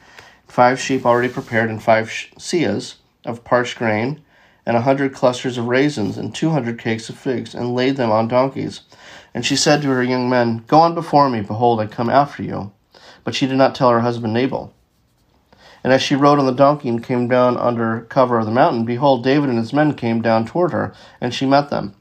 five 0.48 0.80
sheep 0.80 1.06
already 1.06 1.28
prepared, 1.28 1.70
and 1.70 1.82
five 1.82 2.08
seahs 2.08 2.96
of 3.24 3.44
parched 3.44 3.78
grain, 3.78 4.22
and 4.64 4.76
a 4.76 4.80
hundred 4.80 5.14
clusters 5.14 5.58
of 5.58 5.66
raisins, 5.66 6.18
and 6.18 6.34
two 6.34 6.50
hundred 6.50 6.78
cakes 6.78 7.08
of 7.08 7.16
figs, 7.16 7.54
and 7.54 7.74
laid 7.74 7.96
them 7.96 8.10
on 8.10 8.26
donkeys. 8.26 8.80
And 9.32 9.44
she 9.44 9.54
said 9.54 9.82
to 9.82 9.88
her 9.88 10.02
young 10.02 10.28
men, 10.28 10.64
Go 10.66 10.78
on 10.78 10.94
before 10.94 11.28
me, 11.28 11.42
behold, 11.42 11.78
I 11.78 11.86
come 11.86 12.10
after 12.10 12.42
you. 12.42 12.72
But 13.22 13.34
she 13.34 13.46
did 13.46 13.58
not 13.58 13.74
tell 13.74 13.90
her 13.90 14.00
husband 14.00 14.32
Nabal. 14.32 14.72
And 15.86 15.92
as 15.92 16.02
she 16.02 16.16
rode 16.16 16.40
on 16.40 16.46
the 16.46 16.52
donkey 16.52 16.88
and 16.88 17.00
came 17.00 17.28
down 17.28 17.56
under 17.56 18.00
cover 18.08 18.40
of 18.40 18.44
the 18.44 18.50
mountain, 18.50 18.84
behold, 18.84 19.22
David 19.22 19.48
and 19.48 19.56
his 19.56 19.72
men 19.72 19.94
came 19.94 20.20
down 20.20 20.44
toward 20.44 20.72
her, 20.72 20.92
and 21.20 21.32
she 21.32 21.46
met 21.46 21.70
them. 21.70 21.94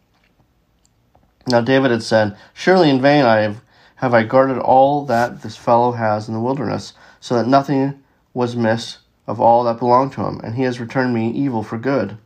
Now 1.45 1.61
David 1.61 1.91
had 1.91 2.01
said, 2.01 2.35
Surely 2.51 2.89
in 2.89 2.99
vain 2.99 3.25
I 3.25 3.41
have 3.41 3.61
have 3.97 4.11
I 4.11 4.23
guarded 4.23 4.57
all 4.57 5.05
that 5.05 5.43
this 5.43 5.55
fellow 5.55 5.91
has 5.91 6.27
in 6.27 6.33
the 6.33 6.39
wilderness, 6.39 6.93
so 7.19 7.35
that 7.35 7.47
nothing 7.47 8.03
was 8.33 8.55
miss 8.55 8.97
of 9.27 9.39
all 9.39 9.63
that 9.65 9.77
belonged 9.77 10.13
to 10.13 10.25
him, 10.25 10.41
and 10.43 10.55
he 10.55 10.63
has 10.63 10.79
returned 10.79 11.13
me 11.13 11.29
evil 11.29 11.61
for 11.61 11.77
good. 11.77 12.17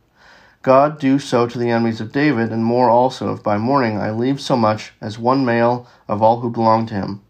God 0.62 0.98
do 0.98 1.18
so 1.18 1.46
to 1.46 1.58
the 1.58 1.68
enemies 1.68 2.00
of 2.00 2.10
David, 2.10 2.52
and 2.52 2.64
more 2.64 2.88
also, 2.88 3.34
if 3.34 3.42
by 3.42 3.58
morning 3.58 3.98
I 3.98 4.12
leave 4.12 4.40
so 4.40 4.56
much 4.56 4.94
as 4.98 5.18
one 5.18 5.44
male 5.44 5.86
of 6.08 6.22
all 6.22 6.40
who 6.40 6.48
belong 6.48 6.86
to 6.86 6.94
him. 6.94 7.20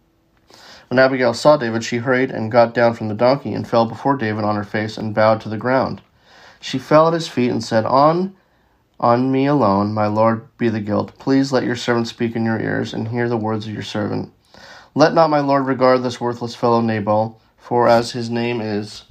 When 0.90 0.98
Abigail 0.98 1.35
saw 1.35 1.57
David, 1.57 1.85
she 1.85 1.98
hurried 1.98 2.33
and 2.33 2.50
got 2.50 2.74
down 2.74 2.94
from 2.94 3.07
the 3.07 3.14
donkey, 3.14 3.55
and 3.55 3.64
fell 3.66 3.87
before 3.87 4.16
David 4.16 4.42
on 4.42 4.57
her 4.57 4.64
face, 4.64 4.98
and 4.98 5.14
bowed 5.14 5.40
to 5.42 5.48
the 5.48 5.57
ground. 5.57 6.03
She 6.59 6.81
fell 6.81 7.07
at 7.07 7.14
his 7.14 7.29
feet, 7.29 7.53
and 7.53 7.62
said, 7.62 7.87
On 7.87 8.35
on 8.98 9.31
me 9.31 9.46
alone, 9.46 9.94
my 9.94 10.09
Lord, 10.09 10.48
be 10.59 10.68
the 10.68 10.81
guilt. 10.81 11.16
Please 11.16 11.53
let 11.53 11.62
your 11.62 11.76
servant 11.76 12.09
speak 12.09 12.35
in 12.35 12.44
your 12.44 12.59
ears, 12.59 12.92
and 12.92 13.07
hear 13.07 13.29
the 13.29 13.37
words 13.37 13.68
of 13.68 13.72
your 13.72 13.85
servant. 13.85 14.33
Let 14.96 15.14
not 15.14 15.31
my 15.31 15.38
Lord 15.38 15.66
regard 15.66 16.03
this 16.03 16.20
worthless 16.20 16.57
fellow 16.57 16.81
Nabal, 16.81 17.40
for 17.57 17.87
as 17.87 18.11
his 18.11 18.29
name 18.29 18.61
is, 18.61 19.05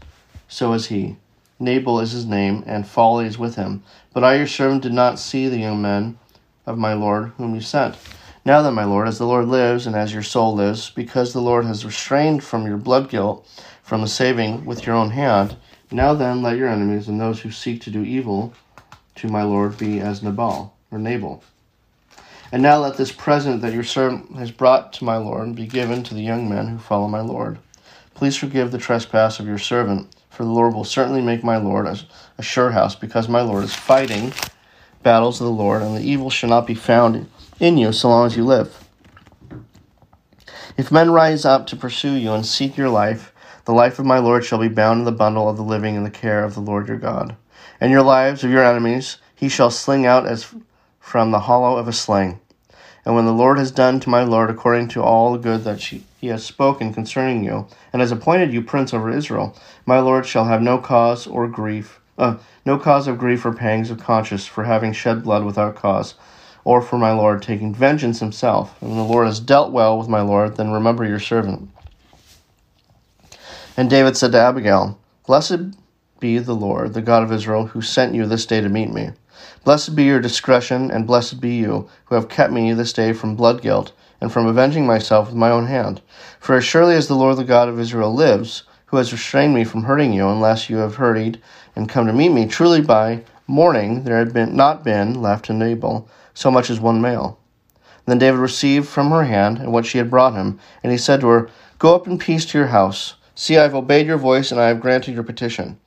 so 0.49 0.73
is 0.73 0.87
he. 0.87 1.15
Nabal 1.59 2.01
is 2.01 2.11
his 2.11 2.25
name, 2.25 2.61
and 2.67 2.85
folly 2.85 3.25
is 3.25 3.37
with 3.37 3.55
him. 3.55 3.83
But 4.13 4.25
I, 4.25 4.35
your 4.35 4.47
servant, 4.47 4.83
did 4.83 4.91
not 4.91 5.17
see 5.17 5.47
the 5.47 5.59
young 5.59 5.81
men 5.81 6.19
of 6.65 6.77
my 6.77 6.91
Lord 6.91 7.31
whom 7.37 7.55
you 7.55 7.61
sent. 7.61 7.95
Now 8.49 8.63
then, 8.63 8.73
my 8.73 8.83
Lord, 8.83 9.07
as 9.07 9.19
the 9.19 9.27
Lord 9.27 9.47
lives, 9.47 9.85
and 9.85 9.95
as 9.95 10.11
your 10.11 10.23
soul 10.23 10.55
lives, 10.55 10.89
because 10.89 11.33
the 11.33 11.39
Lord 11.39 11.65
has 11.65 11.85
restrained 11.85 12.43
from 12.43 12.65
your 12.65 12.77
blood 12.77 13.07
guilt, 13.07 13.47
from 13.83 14.01
the 14.01 14.07
saving 14.07 14.65
with 14.65 14.87
your 14.87 14.95
own 14.95 15.11
hand, 15.11 15.55
now 15.91 16.15
then 16.15 16.41
let 16.41 16.57
your 16.57 16.67
enemies 16.67 17.07
and 17.07 17.21
those 17.21 17.41
who 17.41 17.51
seek 17.51 17.79
to 17.81 17.91
do 17.91 18.03
evil 18.03 18.51
to 19.17 19.27
my 19.27 19.43
Lord 19.43 19.77
be 19.77 19.99
as 19.99 20.23
Nabal 20.23 20.75
or 20.89 20.97
Nabal. 20.97 21.43
And 22.51 22.63
now 22.63 22.79
let 22.79 22.97
this 22.97 23.11
present 23.11 23.61
that 23.61 23.73
your 23.73 23.83
servant 23.83 24.35
has 24.37 24.49
brought 24.49 24.93
to 24.93 25.03
my 25.03 25.17
Lord 25.17 25.53
be 25.53 25.67
given 25.67 26.01
to 26.05 26.15
the 26.15 26.23
young 26.23 26.49
men 26.49 26.69
who 26.69 26.79
follow 26.79 27.07
my 27.07 27.21
Lord. 27.21 27.59
Please 28.15 28.35
forgive 28.35 28.71
the 28.71 28.79
trespass 28.79 29.39
of 29.39 29.45
your 29.45 29.59
servant, 29.59 30.07
for 30.31 30.43
the 30.43 30.49
Lord 30.49 30.73
will 30.73 30.83
certainly 30.83 31.21
make 31.21 31.43
my 31.43 31.57
Lord 31.57 31.85
a, 31.85 31.99
a 32.39 32.41
sure 32.41 32.71
house, 32.71 32.95
because 32.95 33.29
my 33.29 33.41
Lord 33.41 33.63
is 33.63 33.75
fighting 33.75 34.33
battles 35.03 35.39
of 35.39 35.45
the 35.45 35.53
Lord, 35.53 35.83
and 35.83 35.95
the 35.95 36.01
evil 36.01 36.31
shall 36.31 36.49
not 36.49 36.65
be 36.65 36.73
found 36.73 37.29
in 37.59 37.77
you 37.77 37.91
so 37.91 38.09
long 38.09 38.25
as 38.25 38.37
you 38.37 38.43
live. 38.43 38.87
If 40.77 40.91
men 40.91 41.11
rise 41.11 41.45
up 41.45 41.67
to 41.67 41.75
pursue 41.75 42.13
you 42.13 42.31
and 42.31 42.45
seek 42.45 42.77
your 42.77 42.89
life, 42.89 43.33
the 43.65 43.73
life 43.73 43.99
of 43.99 44.05
my 44.05 44.19
Lord 44.19 44.45
shall 44.45 44.59
be 44.59 44.69
bound 44.69 44.99
in 44.99 45.05
the 45.05 45.11
bundle 45.11 45.49
of 45.49 45.57
the 45.57 45.63
living 45.63 45.95
in 45.95 46.03
the 46.03 46.09
care 46.09 46.43
of 46.43 46.55
the 46.55 46.61
Lord 46.61 46.87
your 46.87 46.97
God 46.97 47.35
and 47.79 47.91
your 47.91 48.03
lives 48.03 48.43
of 48.43 48.51
your 48.51 48.63
enemies 48.63 49.17
he 49.35 49.49
shall 49.49 49.71
sling 49.71 50.05
out 50.05 50.27
as 50.27 50.53
from 50.99 51.31
the 51.31 51.41
hollow 51.41 51.77
of 51.77 51.87
a 51.87 51.93
sling. 51.93 52.39
And 53.05 53.15
when 53.15 53.25
the 53.25 53.33
Lord 53.33 53.57
has 53.57 53.71
done 53.71 53.99
to 54.01 54.09
my 54.09 54.23
Lord 54.23 54.49
according 54.49 54.89
to 54.89 55.01
all 55.01 55.31
the 55.31 55.39
good 55.39 55.63
that 55.63 55.79
she, 55.79 56.03
he 56.19 56.27
has 56.27 56.43
spoken 56.43 56.93
concerning 56.93 57.43
you, 57.43 57.67
and 57.93 58.01
has 58.01 58.11
appointed 58.11 58.53
you 58.53 58.61
prince 58.61 58.93
over 58.93 59.09
Israel, 59.09 59.57
my 59.85 59.99
Lord 59.99 60.25
shall 60.25 60.45
have 60.45 60.61
no 60.61 60.77
cause 60.77 61.25
or 61.25 61.47
grief, 61.47 62.01
uh, 62.17 62.37
no 62.65 62.77
cause 62.77 63.07
of 63.07 63.17
grief 63.17 63.45
or 63.45 63.53
pangs 63.53 63.89
of 63.89 63.99
conscience 63.99 64.45
for 64.45 64.65
having 64.65 64.91
shed 64.91 65.23
blood 65.23 65.45
without 65.45 65.75
cause, 65.75 66.15
or 66.63 66.81
for 66.81 66.97
my 66.97 67.11
Lord 67.11 67.41
taking 67.41 67.73
vengeance 67.73 68.19
himself. 68.19 68.75
And 68.81 68.89
when 68.89 68.99
the 68.99 69.05
Lord 69.05 69.27
has 69.27 69.39
dealt 69.39 69.71
well 69.71 69.97
with 69.97 70.07
my 70.07 70.21
Lord, 70.21 70.57
then 70.57 70.71
remember 70.71 71.05
your 71.05 71.19
servant. 71.19 71.69
And 73.77 73.89
David 73.89 74.17
said 74.17 74.33
to 74.33 74.39
Abigail, 74.39 74.99
Blessed 75.25 75.75
be 76.19 76.37
the 76.39 76.55
Lord, 76.55 76.93
the 76.93 77.01
God 77.01 77.23
of 77.23 77.31
Israel, 77.31 77.67
who 77.67 77.81
sent 77.81 78.13
you 78.13 78.25
this 78.25 78.45
day 78.45 78.61
to 78.61 78.69
meet 78.69 78.91
me. 78.91 79.11
Blessed 79.63 79.95
be 79.95 80.03
your 80.03 80.19
discretion, 80.19 80.91
and 80.91 81.07
blessed 81.07 81.39
be 81.39 81.55
you, 81.55 81.89
who 82.05 82.15
have 82.15 82.29
kept 82.29 82.51
me 82.51 82.73
this 82.73 82.91
day 82.91 83.13
from 83.13 83.35
blood 83.35 83.61
guilt, 83.61 83.93
and 84.19 84.31
from 84.31 84.47
avenging 84.47 84.85
myself 84.85 85.27
with 85.27 85.35
my 85.35 85.49
own 85.49 85.67
hand. 85.67 86.01
For 86.39 86.55
as 86.55 86.65
surely 86.65 86.95
as 86.95 87.07
the 87.07 87.15
Lord 87.15 87.37
the 87.37 87.43
God 87.43 87.69
of 87.69 87.79
Israel 87.79 88.13
lives, 88.13 88.63
who 88.87 88.97
has 88.97 89.13
restrained 89.13 89.53
me 89.53 89.63
from 89.63 89.83
hurting 89.83 90.11
you, 90.11 90.27
unless 90.27 90.69
you 90.69 90.77
have 90.77 90.95
hurried 90.95 91.41
and 91.75 91.87
come 91.87 92.07
to 92.07 92.13
meet 92.13 92.29
me, 92.29 92.47
truly 92.47 92.81
by 92.81 93.23
morning 93.47 94.03
there 94.03 94.17
had 94.17 94.33
been 94.33 94.55
not 94.55 94.83
been 94.83 95.21
left 95.21 95.49
in 95.49 95.57
Nabal 95.57 96.07
so 96.39 96.49
much 96.49 96.69
as 96.69 96.79
one 96.79 97.01
male. 97.01 97.37
Then 98.05 98.17
David 98.17 98.39
received 98.39 98.87
from 98.87 99.11
her 99.11 99.25
hand 99.25 99.69
what 99.73 99.85
she 99.85 99.97
had 99.97 100.09
brought 100.09 100.35
him, 100.35 100.57
and 100.81 100.89
he 100.89 100.97
said 100.97 101.19
to 101.19 101.27
her, 101.27 101.49
Go 101.79 101.93
up 101.93 102.07
in 102.07 102.17
peace 102.17 102.45
to 102.45 102.57
your 102.57 102.67
house. 102.67 103.15
See, 103.35 103.57
I 103.57 103.63
have 103.63 103.75
obeyed 103.75 104.07
your 104.07 104.17
voice, 104.17 104.49
and 104.49 104.59
I 104.59 104.69
have 104.69 104.79
granted 104.79 105.13
your 105.13 105.23
petition. 105.23 105.77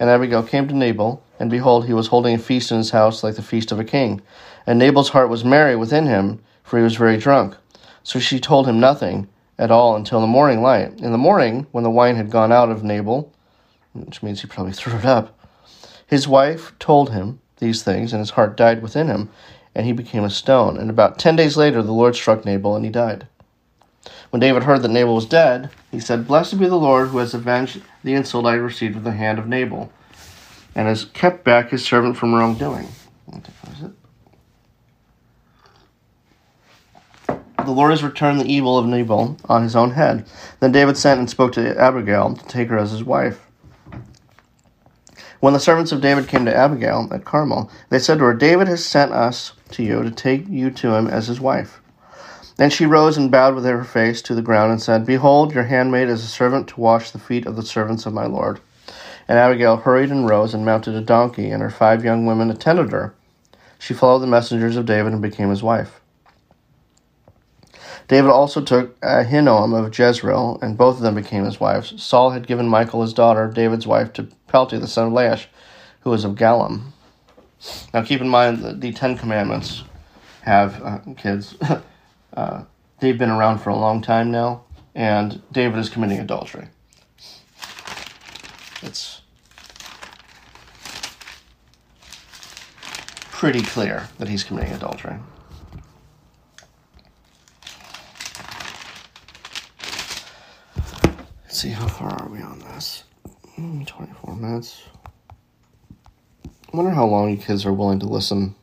And 0.00 0.10
Abigail 0.10 0.42
came 0.42 0.66
to 0.66 0.74
Nabal, 0.74 1.22
and 1.38 1.52
behold, 1.52 1.86
he 1.86 1.92
was 1.92 2.08
holding 2.08 2.34
a 2.34 2.38
feast 2.38 2.72
in 2.72 2.78
his 2.78 2.90
house 2.90 3.22
like 3.22 3.36
the 3.36 3.42
feast 3.42 3.70
of 3.70 3.78
a 3.78 3.84
king. 3.84 4.20
And 4.66 4.76
Nabal's 4.76 5.10
heart 5.10 5.28
was 5.28 5.44
merry 5.44 5.76
within 5.76 6.06
him, 6.06 6.40
for 6.64 6.78
he 6.78 6.82
was 6.82 6.96
very 6.96 7.16
drunk. 7.16 7.56
So 8.02 8.18
she 8.18 8.40
told 8.40 8.66
him 8.66 8.80
nothing 8.80 9.28
at 9.56 9.70
all 9.70 9.94
until 9.94 10.20
the 10.20 10.26
morning 10.26 10.62
light. 10.62 11.00
In 11.00 11.12
the 11.12 11.18
morning, 11.18 11.68
when 11.70 11.84
the 11.84 11.90
wine 11.90 12.16
had 12.16 12.28
gone 12.28 12.50
out 12.50 12.70
of 12.70 12.82
Nabal, 12.82 13.32
which 13.92 14.20
means 14.20 14.40
he 14.40 14.48
probably 14.48 14.72
threw 14.72 14.98
it 14.98 15.04
up, 15.04 15.38
his 16.08 16.26
wife 16.26 16.72
told 16.80 17.10
him 17.10 17.40
these 17.58 17.84
things, 17.84 18.12
and 18.12 18.18
his 18.18 18.30
heart 18.30 18.56
died 18.56 18.82
within 18.82 19.06
him, 19.06 19.28
and 19.74 19.86
he 19.86 19.92
became 19.92 20.24
a 20.24 20.30
stone. 20.30 20.76
And 20.76 20.90
about 20.90 21.18
ten 21.18 21.36
days 21.36 21.56
later, 21.56 21.82
the 21.82 21.92
Lord 21.92 22.14
struck 22.14 22.44
Nabal, 22.44 22.76
and 22.76 22.84
he 22.84 22.90
died. 22.90 23.26
When 24.30 24.40
David 24.40 24.64
heard 24.64 24.82
that 24.82 24.90
Nabal 24.90 25.14
was 25.14 25.26
dead, 25.26 25.70
he 25.90 26.00
said, 26.00 26.26
Blessed 26.26 26.58
be 26.58 26.66
the 26.66 26.76
Lord 26.76 27.08
who 27.08 27.18
has 27.18 27.34
avenged 27.34 27.82
the 28.02 28.14
insult 28.14 28.46
I 28.46 28.54
received 28.54 28.96
at 28.96 29.04
the 29.04 29.12
hand 29.12 29.38
of 29.38 29.46
Nabal, 29.46 29.92
and 30.74 30.88
has 30.88 31.04
kept 31.04 31.44
back 31.44 31.70
his 31.70 31.84
servant 31.84 32.16
from 32.16 32.34
wrongdoing. 32.34 32.88
The 37.64 37.70
Lord 37.70 37.92
has 37.92 38.02
returned 38.02 38.40
the 38.40 38.52
evil 38.52 38.76
of 38.76 38.86
Nabal 38.86 39.36
on 39.48 39.62
his 39.62 39.76
own 39.76 39.92
head. 39.92 40.26
Then 40.58 40.72
David 40.72 40.96
sent 40.96 41.20
and 41.20 41.30
spoke 41.30 41.52
to 41.52 41.78
Abigail 41.80 42.34
to 42.34 42.44
take 42.46 42.68
her 42.68 42.78
as 42.78 42.90
his 42.90 43.04
wife. 43.04 43.46
When 45.42 45.54
the 45.54 45.58
servants 45.58 45.90
of 45.90 46.00
David 46.00 46.28
came 46.28 46.44
to 46.44 46.56
Abigail 46.56 47.08
at 47.10 47.24
Carmel, 47.24 47.68
they 47.88 47.98
said 47.98 48.18
to 48.18 48.24
her, 48.26 48.32
David 48.32 48.68
has 48.68 48.84
sent 48.84 49.10
us 49.10 49.54
to 49.72 49.82
you 49.82 50.04
to 50.04 50.10
take 50.12 50.48
you 50.48 50.70
to 50.70 50.94
him 50.94 51.08
as 51.08 51.26
his 51.26 51.40
wife. 51.40 51.80
Then 52.58 52.70
she 52.70 52.86
rose 52.86 53.16
and 53.16 53.28
bowed 53.28 53.56
with 53.56 53.64
her 53.64 53.82
face 53.82 54.22
to 54.22 54.36
the 54.36 54.40
ground 54.40 54.70
and 54.70 54.80
said, 54.80 55.04
Behold, 55.04 55.52
your 55.52 55.64
handmaid 55.64 56.08
is 56.08 56.22
a 56.22 56.28
servant 56.28 56.68
to 56.68 56.80
wash 56.80 57.10
the 57.10 57.18
feet 57.18 57.44
of 57.44 57.56
the 57.56 57.64
servants 57.64 58.06
of 58.06 58.14
my 58.14 58.24
Lord. 58.24 58.60
And 59.26 59.36
Abigail 59.36 59.78
hurried 59.78 60.12
and 60.12 60.28
rose 60.28 60.54
and 60.54 60.64
mounted 60.64 60.94
a 60.94 61.00
donkey, 61.00 61.50
and 61.50 61.60
her 61.60 61.70
five 61.70 62.04
young 62.04 62.24
women 62.24 62.48
attended 62.48 62.92
her. 62.92 63.12
She 63.80 63.94
followed 63.94 64.20
the 64.20 64.28
messengers 64.28 64.76
of 64.76 64.86
David 64.86 65.12
and 65.12 65.20
became 65.20 65.50
his 65.50 65.64
wife. 65.64 66.00
David 68.08 68.30
also 68.30 68.60
took 68.60 68.98
Ahinoam 69.00 69.74
of 69.78 69.96
Jezreel, 69.96 70.58
and 70.60 70.76
both 70.76 70.96
of 70.96 71.02
them 71.02 71.14
became 71.14 71.44
his 71.44 71.60
wives. 71.60 72.00
Saul 72.02 72.30
had 72.30 72.46
given 72.46 72.68
Michal 72.68 73.02
his 73.02 73.14
daughter, 73.14 73.48
David's 73.48 73.86
wife, 73.86 74.12
to 74.14 74.28
Palti 74.48 74.78
the 74.78 74.86
son 74.86 75.08
of 75.08 75.12
Laish, 75.12 75.46
who 76.00 76.10
was 76.10 76.24
of 76.24 76.34
Gallim. 76.34 76.92
Now 77.94 78.02
keep 78.02 78.20
in 78.20 78.28
mind 78.28 78.58
that 78.58 78.80
the 78.80 78.92
Ten 78.92 79.16
Commandments 79.16 79.84
have 80.42 80.82
uh, 80.82 80.98
kids. 81.16 81.56
Uh, 82.34 82.64
they've 83.00 83.18
been 83.18 83.28
around 83.28 83.58
for 83.58 83.68
a 83.68 83.76
long 83.76 84.00
time 84.00 84.30
now, 84.30 84.64
and 84.94 85.42
David 85.52 85.78
is 85.78 85.90
committing 85.90 86.18
adultery. 86.18 86.66
It's 88.80 89.20
pretty 93.30 93.60
clear 93.60 94.08
that 94.16 94.28
he's 94.28 94.42
committing 94.42 94.72
adultery. 94.72 95.16
See, 101.62 101.70
how 101.70 101.86
far 101.86 102.10
are 102.20 102.28
we 102.28 102.42
on 102.42 102.58
this? 102.58 103.04
Hmm, 103.54 103.84
24 103.84 104.34
minutes. 104.34 104.82
I 106.44 106.76
wonder 106.76 106.90
how 106.90 107.06
long 107.06 107.30
you 107.30 107.36
kids 107.36 107.64
are 107.64 107.72
willing 107.72 108.00
to 108.00 108.06
listen 108.06 108.56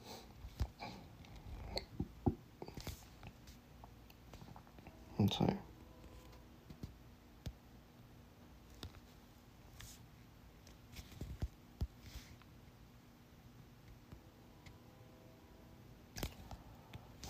Let's 5.17 5.37
see. 5.37 5.45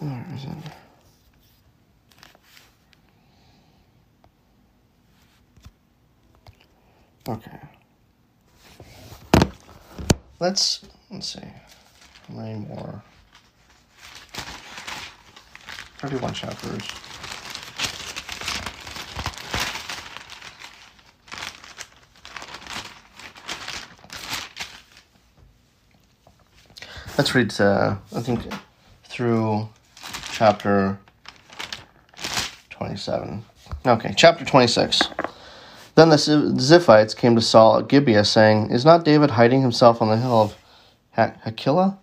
Alright, 0.02 0.26
is 0.36 0.46
it? 0.46 0.50
Okay. 7.30 7.60
Let's 10.50 10.82
let's 11.12 11.32
see. 11.34 11.42
How 12.28 12.34
many 12.34 12.58
more? 12.66 13.04
Thirty-one 16.00 16.34
chapters. 16.34 16.82
Let's 27.16 27.36
read. 27.36 27.62
Uh, 27.62 27.98
I 28.16 28.22
think 28.22 28.52
through 29.04 29.70
chapter 30.32 30.98
twenty-seven. 32.72 33.46
Okay, 33.86 34.16
chapter 34.18 34.46
twenty-six. 34.46 35.10
Then 36.00 36.08
the 36.12 36.16
Ziphites 36.16 37.14
came 37.14 37.36
to 37.36 37.42
Saul 37.42 37.80
at 37.80 37.90
Gibeah, 37.90 38.24
saying, 38.24 38.72
Is 38.72 38.86
not 38.86 39.04
David 39.04 39.32
hiding 39.32 39.62
himself 39.62 40.02
on 40.02 40.08
the 40.08 40.16
hill 40.16 40.42
of 40.44 40.56
Hachilah? 41.18 41.98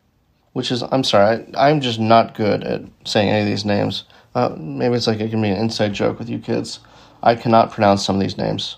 Which 0.53 0.71
is, 0.71 0.83
I'm 0.83 1.03
sorry, 1.03 1.47
I, 1.55 1.71
am 1.71 1.81
just 1.81 1.99
not 1.99 2.35
good 2.35 2.63
at 2.63 2.83
saying 3.07 3.31
any 3.31 3.41
of 3.41 3.47
these 3.47 3.65
names. 3.65 4.05
Uh, 4.35 4.55
maybe 4.59 4.97
it's 4.97 5.07
like 5.07 5.21
it 5.21 5.31
can 5.31 5.41
be 5.41 5.49
an 5.49 5.57
inside 5.57 5.95
joke 5.95 6.19
with 6.19 6.29
you 6.29 6.39
kids. 6.39 6.81
I 7.23 7.37
cannot 7.37 7.73
pronounce 7.73 8.05
some 8.05 8.17
of 8.17 8.21
these 8.21 8.37
names. 8.37 8.77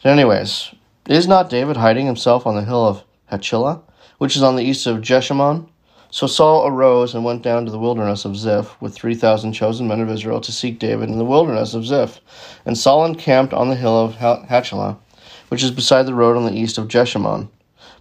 So 0.00 0.08
anyways, 0.08 0.74
is 1.06 1.28
not 1.28 1.50
David 1.50 1.76
hiding 1.76 2.06
himself 2.06 2.46
on 2.46 2.54
the 2.54 2.64
hill 2.64 2.86
of 2.86 3.04
Hachilah, 3.30 3.82
which 4.16 4.34
is 4.34 4.42
on 4.42 4.56
the 4.56 4.64
east 4.64 4.86
of 4.86 5.02
Jeshimon? 5.02 5.68
So 6.10 6.26
Saul 6.26 6.66
arose 6.66 7.14
and 7.14 7.22
went 7.22 7.42
down 7.42 7.66
to 7.66 7.70
the 7.70 7.78
wilderness 7.78 8.24
of 8.24 8.34
Ziph 8.34 8.80
with 8.80 8.94
three 8.94 9.14
thousand 9.14 9.52
chosen 9.52 9.86
men 9.86 10.00
of 10.00 10.08
Israel 10.08 10.40
to 10.40 10.52
seek 10.52 10.78
David 10.78 11.10
in 11.10 11.18
the 11.18 11.24
wilderness 11.24 11.74
of 11.74 11.84
Ziph. 11.84 12.20
And 12.64 12.78
Saul 12.78 13.04
encamped 13.04 13.52
on 13.52 13.68
the 13.68 13.76
hill 13.76 13.94
of 13.98 14.14
Hachilah, 14.14 14.96
which 15.48 15.62
is 15.62 15.70
beside 15.70 16.06
the 16.06 16.14
road 16.14 16.36
on 16.36 16.46
the 16.46 16.58
east 16.58 16.78
of 16.78 16.88
Jeshimon. 16.88 17.50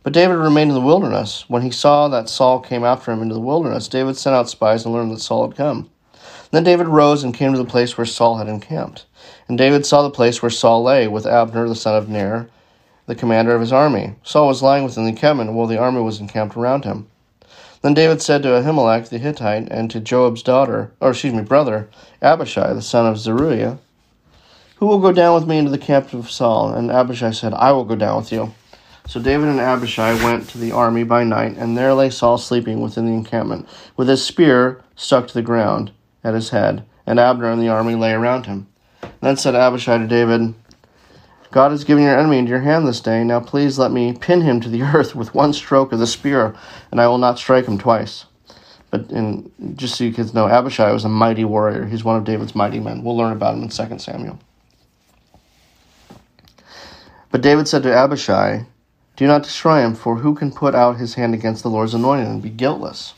But 0.03 0.13
David 0.13 0.35
remained 0.35 0.69
in 0.69 0.75
the 0.75 0.79
wilderness. 0.79 1.43
When 1.49 1.63
he 1.63 1.71
saw 1.71 2.07
that 2.07 2.29
Saul 2.29 2.61
came 2.61 2.85
after 2.85 3.11
him 3.11 3.21
into 3.21 3.35
the 3.35 3.41
wilderness, 3.41 3.89
David 3.89 4.15
sent 4.15 4.37
out 4.37 4.49
spies 4.49 4.85
and 4.85 4.93
learned 4.93 5.11
that 5.11 5.19
Saul 5.19 5.45
had 5.45 5.57
come. 5.57 5.89
Then 6.51 6.63
David 6.63 6.87
rose 6.87 7.25
and 7.25 7.33
came 7.33 7.51
to 7.51 7.57
the 7.57 7.65
place 7.65 7.97
where 7.97 8.05
Saul 8.05 8.37
had 8.37 8.47
encamped. 8.47 9.05
And 9.49 9.57
David 9.57 9.85
saw 9.85 10.01
the 10.01 10.09
place 10.09 10.41
where 10.41 10.49
Saul 10.49 10.81
lay, 10.81 11.09
with 11.09 11.25
Abner 11.25 11.67
the 11.67 11.75
son 11.75 11.95
of 11.95 12.07
Ner, 12.07 12.49
the 13.05 13.15
commander 13.15 13.53
of 13.53 13.59
his 13.59 13.73
army. 13.73 14.15
Saul 14.23 14.47
was 14.47 14.63
lying 14.63 14.85
within 14.85 15.03
the 15.03 15.09
encampment, 15.09 15.51
while 15.51 15.67
the 15.67 15.77
army 15.77 15.99
was 15.99 16.21
encamped 16.21 16.55
around 16.55 16.85
him. 16.85 17.07
Then 17.87 17.93
David 17.93 18.21
said 18.21 18.43
to 18.43 18.49
Ahimelech 18.49 19.07
the 19.07 19.17
Hittite 19.17 19.69
and 19.71 19.89
to 19.91 20.01
Joab's 20.01 20.43
daughter, 20.43 20.91
or 20.99 21.11
excuse 21.11 21.33
me, 21.33 21.41
brother, 21.41 21.87
Abishai 22.21 22.73
the 22.73 22.81
son 22.81 23.05
of 23.05 23.17
Zeruiah, 23.17 23.79
Who 24.75 24.87
will 24.87 24.99
go 24.99 25.13
down 25.13 25.35
with 25.35 25.47
me 25.47 25.57
into 25.57 25.71
the 25.71 25.77
camp 25.77 26.11
of 26.11 26.29
Saul? 26.29 26.73
And 26.73 26.91
Abishai 26.91 27.31
said, 27.31 27.53
I 27.53 27.71
will 27.71 27.85
go 27.85 27.95
down 27.95 28.17
with 28.17 28.29
you. 28.33 28.53
So 29.07 29.21
David 29.21 29.47
and 29.47 29.61
Abishai 29.61 30.21
went 30.21 30.49
to 30.49 30.57
the 30.57 30.73
army 30.73 31.05
by 31.05 31.23
night, 31.23 31.55
and 31.55 31.77
there 31.77 31.93
lay 31.93 32.09
Saul 32.09 32.37
sleeping 32.37 32.81
within 32.81 33.05
the 33.05 33.13
encampment, 33.13 33.65
with 33.95 34.09
his 34.09 34.21
spear 34.21 34.83
stuck 34.97 35.29
to 35.29 35.33
the 35.33 35.41
ground 35.41 35.91
at 36.25 36.33
his 36.33 36.49
head, 36.49 36.83
and 37.05 37.21
Abner 37.21 37.49
and 37.49 37.61
the 37.61 37.69
army 37.69 37.95
lay 37.95 38.11
around 38.11 38.47
him. 38.47 38.67
Then 39.21 39.37
said 39.37 39.55
Abishai 39.55 39.99
to 39.99 40.07
David, 40.07 40.53
God 41.51 41.71
has 41.71 41.83
given 41.83 42.03
your 42.03 42.17
enemy 42.17 42.39
into 42.39 42.49
your 42.49 42.59
hand 42.59 42.87
this 42.87 42.99
day. 42.99 43.23
Now 43.23 43.39
please 43.39 43.79
let 43.79 43.91
me 43.91 44.13
pin 44.13 44.41
him 44.41 44.59
to 44.61 44.69
the 44.69 44.81
earth 44.95 45.15
with 45.15 45.33
one 45.33 45.53
stroke 45.53 45.91
of 45.91 45.99
the 45.99 46.07
spear, 46.07 46.55
and 46.91 46.99
I 46.99 47.07
will 47.07 47.17
not 47.17 47.39
strike 47.39 47.65
him 47.65 47.77
twice. 47.77 48.25
But 48.89 49.11
in, 49.11 49.51
just 49.75 49.95
so 49.95 50.03
you 50.05 50.13
kids 50.13 50.33
know, 50.33 50.47
Abishai 50.47 50.91
was 50.91 51.03
a 51.03 51.09
mighty 51.09 51.43
warrior. 51.43 51.85
He's 51.85 52.03
one 52.03 52.15
of 52.15 52.23
David's 52.23 52.55
mighty 52.55 52.79
men. 52.79 53.03
We'll 53.03 53.17
learn 53.17 53.33
about 53.33 53.55
him 53.55 53.63
in 53.63 53.69
2 53.69 53.99
Samuel. 53.99 54.39
But 57.29 57.41
David 57.41 57.67
said 57.67 57.83
to 57.83 57.93
Abishai, 57.93 58.65
Do 59.17 59.27
not 59.27 59.43
destroy 59.43 59.81
him, 59.81 59.93
for 59.93 60.17
who 60.17 60.33
can 60.33 60.53
put 60.53 60.73
out 60.73 60.97
his 60.97 61.15
hand 61.15 61.33
against 61.33 61.63
the 61.63 61.69
Lord's 61.69 61.93
anointed 61.93 62.27
and 62.27 62.41
be 62.41 62.49
guiltless? 62.49 63.13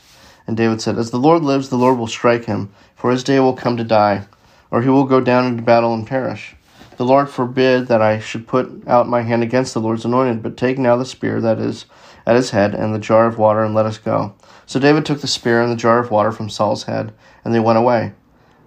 And 0.46 0.56
David 0.56 0.82
said, 0.82 0.98
As 0.98 1.12
the 1.12 1.18
Lord 1.18 1.42
lives, 1.42 1.68
the 1.68 1.78
Lord 1.78 1.96
will 1.96 2.08
strike 2.08 2.46
him, 2.46 2.70
for 2.96 3.12
his 3.12 3.22
day 3.22 3.38
will 3.38 3.54
come 3.54 3.76
to 3.76 3.84
die, 3.84 4.26
or 4.72 4.82
he 4.82 4.88
will 4.88 5.04
go 5.04 5.20
down 5.20 5.46
into 5.46 5.62
battle 5.62 5.94
and 5.94 6.06
perish. 6.06 6.56
The 7.00 7.06
Lord 7.06 7.30
forbid 7.30 7.86
that 7.86 8.02
I 8.02 8.18
should 8.18 8.46
put 8.46 8.86
out 8.86 9.08
my 9.08 9.22
hand 9.22 9.42
against 9.42 9.72
the 9.72 9.80
Lord's 9.80 10.04
anointed, 10.04 10.42
but 10.42 10.58
take 10.58 10.76
now 10.76 10.96
the 10.96 11.06
spear 11.06 11.40
that 11.40 11.58
is 11.58 11.86
at 12.26 12.36
his 12.36 12.50
head 12.50 12.74
and 12.74 12.94
the 12.94 12.98
jar 12.98 13.26
of 13.26 13.38
water, 13.38 13.64
and 13.64 13.74
let 13.74 13.86
us 13.86 13.96
go. 13.96 14.34
So 14.66 14.78
David 14.78 15.06
took 15.06 15.22
the 15.22 15.26
spear 15.26 15.62
and 15.62 15.72
the 15.72 15.76
jar 15.76 15.98
of 15.98 16.10
water 16.10 16.30
from 16.30 16.50
Saul's 16.50 16.82
head, 16.82 17.14
and 17.42 17.54
they 17.54 17.58
went 17.58 17.78
away. 17.78 18.12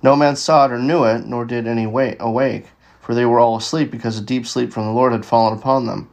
No 0.02 0.15
man 0.15 0.36
saw 0.36 0.65
it 0.65 0.72
or 0.72 0.80
knew 0.80 1.04
it, 1.04 1.28
nor 1.28 1.46
did 1.46 1.67
any 1.67 1.86
wait, 1.86 2.17
awake, 2.19 2.69
for 3.00 3.13
they 3.13 3.24
were 3.24 3.39
all 3.39 3.56
asleep, 3.56 3.91
because 3.91 4.17
a 4.17 4.22
deep 4.24 4.48
sleep 4.48 4.74
from 4.74 4.88
the 4.88 4.93
Lord 4.93 5.12
had 5.12 5.28
fallen 5.28 5.56
upon 5.56 5.86
them. 5.86 6.10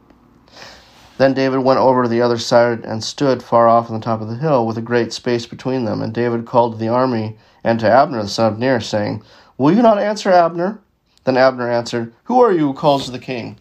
Then 1.17 1.33
David 1.33 1.61
went 1.61 1.79
over 1.79 2.03
to 2.03 2.09
the 2.09 2.21
other 2.21 2.37
side 2.37 2.85
and 2.85 3.03
stood 3.03 3.41
far 3.41 3.67
off 3.67 3.89
on 3.89 3.99
the 3.99 4.05
top 4.05 4.21
of 4.21 4.27
the 4.27 4.35
hill, 4.37 4.67
with 4.67 4.77
a 4.77 4.81
great 4.83 5.11
space 5.11 5.47
between 5.47 5.85
them. 5.85 6.03
And 6.03 6.13
David 6.13 6.45
called 6.45 6.73
to 6.73 6.77
the 6.77 6.87
army 6.87 7.39
and 7.63 7.79
to 7.79 7.89
Abner 7.89 8.21
the 8.21 8.29
son 8.29 8.53
of 8.53 8.59
Ner, 8.59 8.79
saying, 8.79 9.23
Will 9.57 9.75
you 9.75 9.81
not 9.81 9.97
answer, 9.97 10.29
Abner? 10.29 10.81
Then 11.23 11.37
Abner 11.37 11.71
answered, 11.71 12.13
Who 12.25 12.41
are 12.41 12.51
you 12.51 12.67
who 12.67 12.73
calls 12.73 13.05
to 13.05 13.11
the 13.11 13.19
king? 13.19 13.57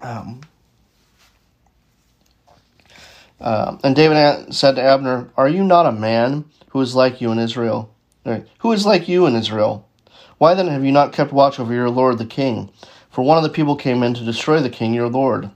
Um, 0.00 0.40
uh, 3.40 3.76
and 3.82 3.96
David 3.96 4.54
said 4.54 4.76
to 4.76 4.82
Abner, 4.82 5.30
Are 5.36 5.48
you 5.48 5.64
not 5.64 5.86
a 5.86 5.92
man 5.92 6.44
who 6.68 6.80
is 6.80 6.94
like 6.94 7.20
you 7.20 7.32
in 7.32 7.38
Israel? 7.38 7.92
Who 8.58 8.72
is 8.72 8.86
like 8.86 9.08
you 9.08 9.26
in 9.26 9.34
Israel? 9.34 9.88
Why 10.38 10.54
then 10.54 10.68
have 10.68 10.84
you 10.84 10.92
not 10.92 11.12
kept 11.12 11.32
watch 11.32 11.58
over 11.58 11.72
your 11.72 11.90
lord 11.90 12.18
the 12.18 12.26
king? 12.26 12.70
For 13.10 13.24
one 13.24 13.36
of 13.38 13.42
the 13.42 13.50
people 13.50 13.76
came 13.76 14.02
in 14.02 14.14
to 14.14 14.24
destroy 14.24 14.60
the 14.60 14.70
king 14.70 14.94
your 14.94 15.08
lord. 15.08 15.50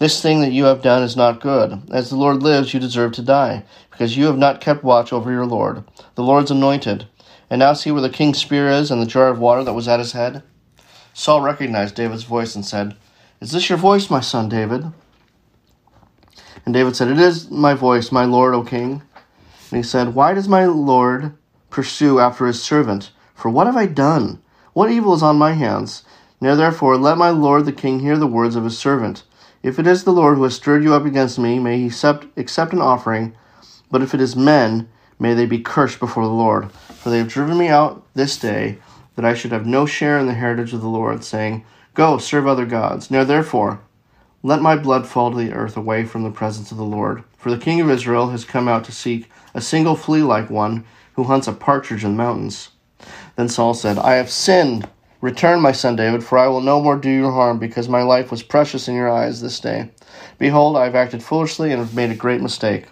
This 0.00 0.22
thing 0.22 0.40
that 0.40 0.52
you 0.52 0.64
have 0.64 0.80
done 0.80 1.02
is 1.02 1.14
not 1.14 1.42
good. 1.42 1.82
As 1.92 2.08
the 2.08 2.16
Lord 2.16 2.42
lives, 2.42 2.72
you 2.72 2.80
deserve 2.80 3.12
to 3.12 3.22
die, 3.22 3.64
because 3.90 4.16
you 4.16 4.24
have 4.24 4.38
not 4.38 4.62
kept 4.62 4.82
watch 4.82 5.12
over 5.12 5.30
your 5.30 5.44
Lord, 5.44 5.84
the 6.14 6.22
Lord's 6.22 6.50
anointed. 6.50 7.06
And 7.50 7.58
now 7.58 7.74
see 7.74 7.90
where 7.90 8.00
the 8.00 8.08
king's 8.08 8.38
spear 8.38 8.66
is 8.66 8.90
and 8.90 9.02
the 9.02 9.06
jar 9.06 9.28
of 9.28 9.38
water 9.38 9.62
that 9.62 9.74
was 9.74 9.88
at 9.88 9.98
his 9.98 10.12
head? 10.12 10.42
Saul 11.12 11.42
recognized 11.42 11.96
David's 11.96 12.22
voice 12.22 12.54
and 12.54 12.64
said, 12.64 12.96
Is 13.42 13.52
this 13.52 13.68
your 13.68 13.76
voice, 13.76 14.08
my 14.08 14.20
son 14.20 14.48
David? 14.48 14.86
And 16.64 16.72
David 16.72 16.96
said, 16.96 17.08
It 17.08 17.18
is 17.18 17.50
my 17.50 17.74
voice, 17.74 18.10
my 18.10 18.24
Lord, 18.24 18.54
O 18.54 18.62
king. 18.62 19.02
And 19.70 19.76
he 19.76 19.82
said, 19.82 20.14
Why 20.14 20.32
does 20.32 20.48
my 20.48 20.64
Lord 20.64 21.34
pursue 21.68 22.18
after 22.18 22.46
his 22.46 22.62
servant? 22.62 23.10
For 23.34 23.50
what 23.50 23.66
have 23.66 23.76
I 23.76 23.84
done? 23.84 24.40
What 24.72 24.90
evil 24.90 25.12
is 25.12 25.22
on 25.22 25.36
my 25.36 25.52
hands? 25.52 26.04
Now 26.40 26.54
therefore 26.54 26.96
let 26.96 27.18
my 27.18 27.28
Lord 27.28 27.66
the 27.66 27.72
king 27.72 28.00
hear 28.00 28.16
the 28.16 28.26
words 28.26 28.56
of 28.56 28.64
his 28.64 28.78
servant. 28.78 29.24
If 29.62 29.78
it 29.78 29.86
is 29.86 30.04
the 30.04 30.12
Lord 30.12 30.38
who 30.38 30.44
has 30.44 30.54
stirred 30.54 30.82
you 30.82 30.94
up 30.94 31.04
against 31.04 31.38
me, 31.38 31.58
may 31.58 31.78
he 31.78 31.86
accept, 31.86 32.26
accept 32.38 32.72
an 32.72 32.80
offering. 32.80 33.34
But 33.90 34.00
if 34.00 34.14
it 34.14 34.20
is 34.20 34.34
men, 34.34 34.88
may 35.18 35.34
they 35.34 35.44
be 35.44 35.58
cursed 35.58 36.00
before 36.00 36.24
the 36.24 36.32
Lord. 36.32 36.72
For 36.72 37.10
they 37.10 37.18
have 37.18 37.28
driven 37.28 37.58
me 37.58 37.68
out 37.68 38.06
this 38.14 38.38
day, 38.38 38.78
that 39.16 39.24
I 39.24 39.34
should 39.34 39.52
have 39.52 39.66
no 39.66 39.84
share 39.84 40.18
in 40.18 40.26
the 40.26 40.34
heritage 40.34 40.72
of 40.72 40.80
the 40.80 40.88
Lord, 40.88 41.24
saying, 41.24 41.64
Go, 41.92 42.16
serve 42.16 42.46
other 42.46 42.64
gods. 42.64 43.10
Now 43.10 43.22
therefore, 43.22 43.80
let 44.42 44.62
my 44.62 44.76
blood 44.76 45.06
fall 45.06 45.30
to 45.30 45.36
the 45.36 45.52
earth 45.52 45.76
away 45.76 46.06
from 46.06 46.22
the 46.22 46.30
presence 46.30 46.70
of 46.70 46.78
the 46.78 46.84
Lord. 46.84 47.22
For 47.36 47.50
the 47.50 47.58
king 47.58 47.82
of 47.82 47.90
Israel 47.90 48.30
has 48.30 48.46
come 48.46 48.66
out 48.66 48.84
to 48.84 48.92
seek 48.92 49.30
a 49.54 49.60
single 49.60 49.94
flea 49.94 50.22
like 50.22 50.48
one 50.48 50.86
who 51.14 51.24
hunts 51.24 51.46
a 51.46 51.52
partridge 51.52 52.04
in 52.04 52.12
the 52.12 52.16
mountains. 52.16 52.70
Then 53.36 53.50
Saul 53.50 53.74
said, 53.74 53.98
I 53.98 54.14
have 54.14 54.30
sinned. 54.30 54.88
Return, 55.20 55.60
my 55.60 55.72
son 55.72 55.96
David, 55.96 56.24
for 56.24 56.38
I 56.38 56.46
will 56.46 56.62
no 56.62 56.80
more 56.80 56.96
do 56.96 57.10
you 57.10 57.30
harm, 57.30 57.58
because 57.58 57.88
my 57.88 58.02
life 58.02 58.30
was 58.30 58.42
precious 58.42 58.88
in 58.88 58.94
your 58.94 59.10
eyes 59.10 59.40
this 59.40 59.60
day. 59.60 59.90
Behold, 60.38 60.76
I 60.76 60.84
have 60.84 60.94
acted 60.94 61.22
foolishly 61.22 61.72
and 61.72 61.78
have 61.78 61.94
made 61.94 62.10
a 62.10 62.14
great 62.14 62.40
mistake. 62.40 62.86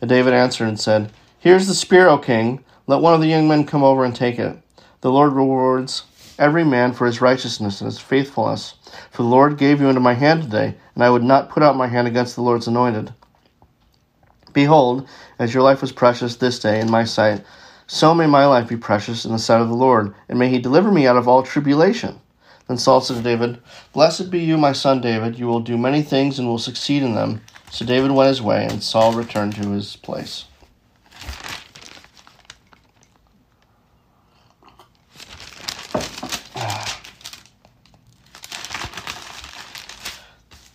And 0.00 0.08
David 0.08 0.32
answered 0.32 0.68
and 0.68 0.80
said, 0.80 1.12
Here 1.38 1.56
is 1.56 1.68
the 1.68 1.74
spear, 1.74 2.08
O 2.08 2.16
king. 2.16 2.64
Let 2.86 3.02
one 3.02 3.12
of 3.12 3.20
the 3.20 3.28
young 3.28 3.46
men 3.46 3.66
come 3.66 3.84
over 3.84 4.04
and 4.04 4.16
take 4.16 4.38
it. 4.38 4.56
The 5.02 5.10
Lord 5.10 5.32
rewards 5.32 6.04
every 6.38 6.64
man 6.64 6.92
for 6.92 7.06
his 7.06 7.20
righteousness 7.20 7.80
and 7.80 7.86
his 7.86 7.98
faithfulness. 7.98 8.74
For 9.10 9.22
the 9.22 9.28
Lord 9.28 9.58
gave 9.58 9.80
you 9.80 9.88
into 9.88 10.00
my 10.00 10.14
hand 10.14 10.44
today, 10.44 10.74
and 10.94 11.04
I 11.04 11.10
would 11.10 11.24
not 11.24 11.50
put 11.50 11.62
out 11.62 11.76
my 11.76 11.88
hand 11.88 12.08
against 12.08 12.36
the 12.36 12.42
Lord's 12.42 12.66
anointed. 12.66 13.12
Behold, 14.52 15.06
as 15.38 15.52
your 15.52 15.62
life 15.62 15.82
was 15.82 15.92
precious 15.92 16.36
this 16.36 16.58
day 16.58 16.80
in 16.80 16.90
my 16.90 17.04
sight, 17.04 17.44
so 17.86 18.14
may 18.14 18.26
my 18.26 18.46
life 18.46 18.68
be 18.68 18.76
precious 18.76 19.24
in 19.24 19.32
the 19.32 19.38
sight 19.38 19.60
of 19.60 19.68
the 19.68 19.74
Lord, 19.74 20.14
and 20.28 20.38
may 20.38 20.48
he 20.48 20.58
deliver 20.58 20.90
me 20.90 21.06
out 21.06 21.16
of 21.16 21.28
all 21.28 21.42
tribulation. 21.42 22.20
Then 22.66 22.78
Saul 22.78 23.00
said 23.00 23.18
to 23.18 23.22
David, 23.22 23.60
Blessed 23.92 24.30
be 24.30 24.40
you, 24.40 24.58
my 24.58 24.72
son 24.72 25.00
David. 25.00 25.38
You 25.38 25.46
will 25.46 25.60
do 25.60 25.78
many 25.78 26.02
things 26.02 26.38
and 26.38 26.48
will 26.48 26.58
succeed 26.58 27.02
in 27.02 27.14
them. 27.14 27.42
So 27.70 27.84
David 27.84 28.10
went 28.10 28.28
his 28.28 28.42
way, 28.42 28.64
and 28.64 28.82
Saul 28.82 29.12
returned 29.12 29.54
to 29.56 29.70
his 29.70 29.96
place. 29.96 30.46
I 35.94 36.00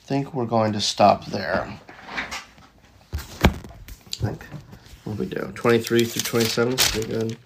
think 0.06 0.34
we're 0.34 0.45
going 0.45 0.74
to 0.74 0.82
stop 0.82 1.26
there. 1.26 1.80
What 5.03 5.17
we 5.17 5.25
do? 5.25 5.51
23 5.55 6.03
through 6.05 6.21
27, 6.21 6.77
pretty 6.77 7.07
good. 7.07 7.37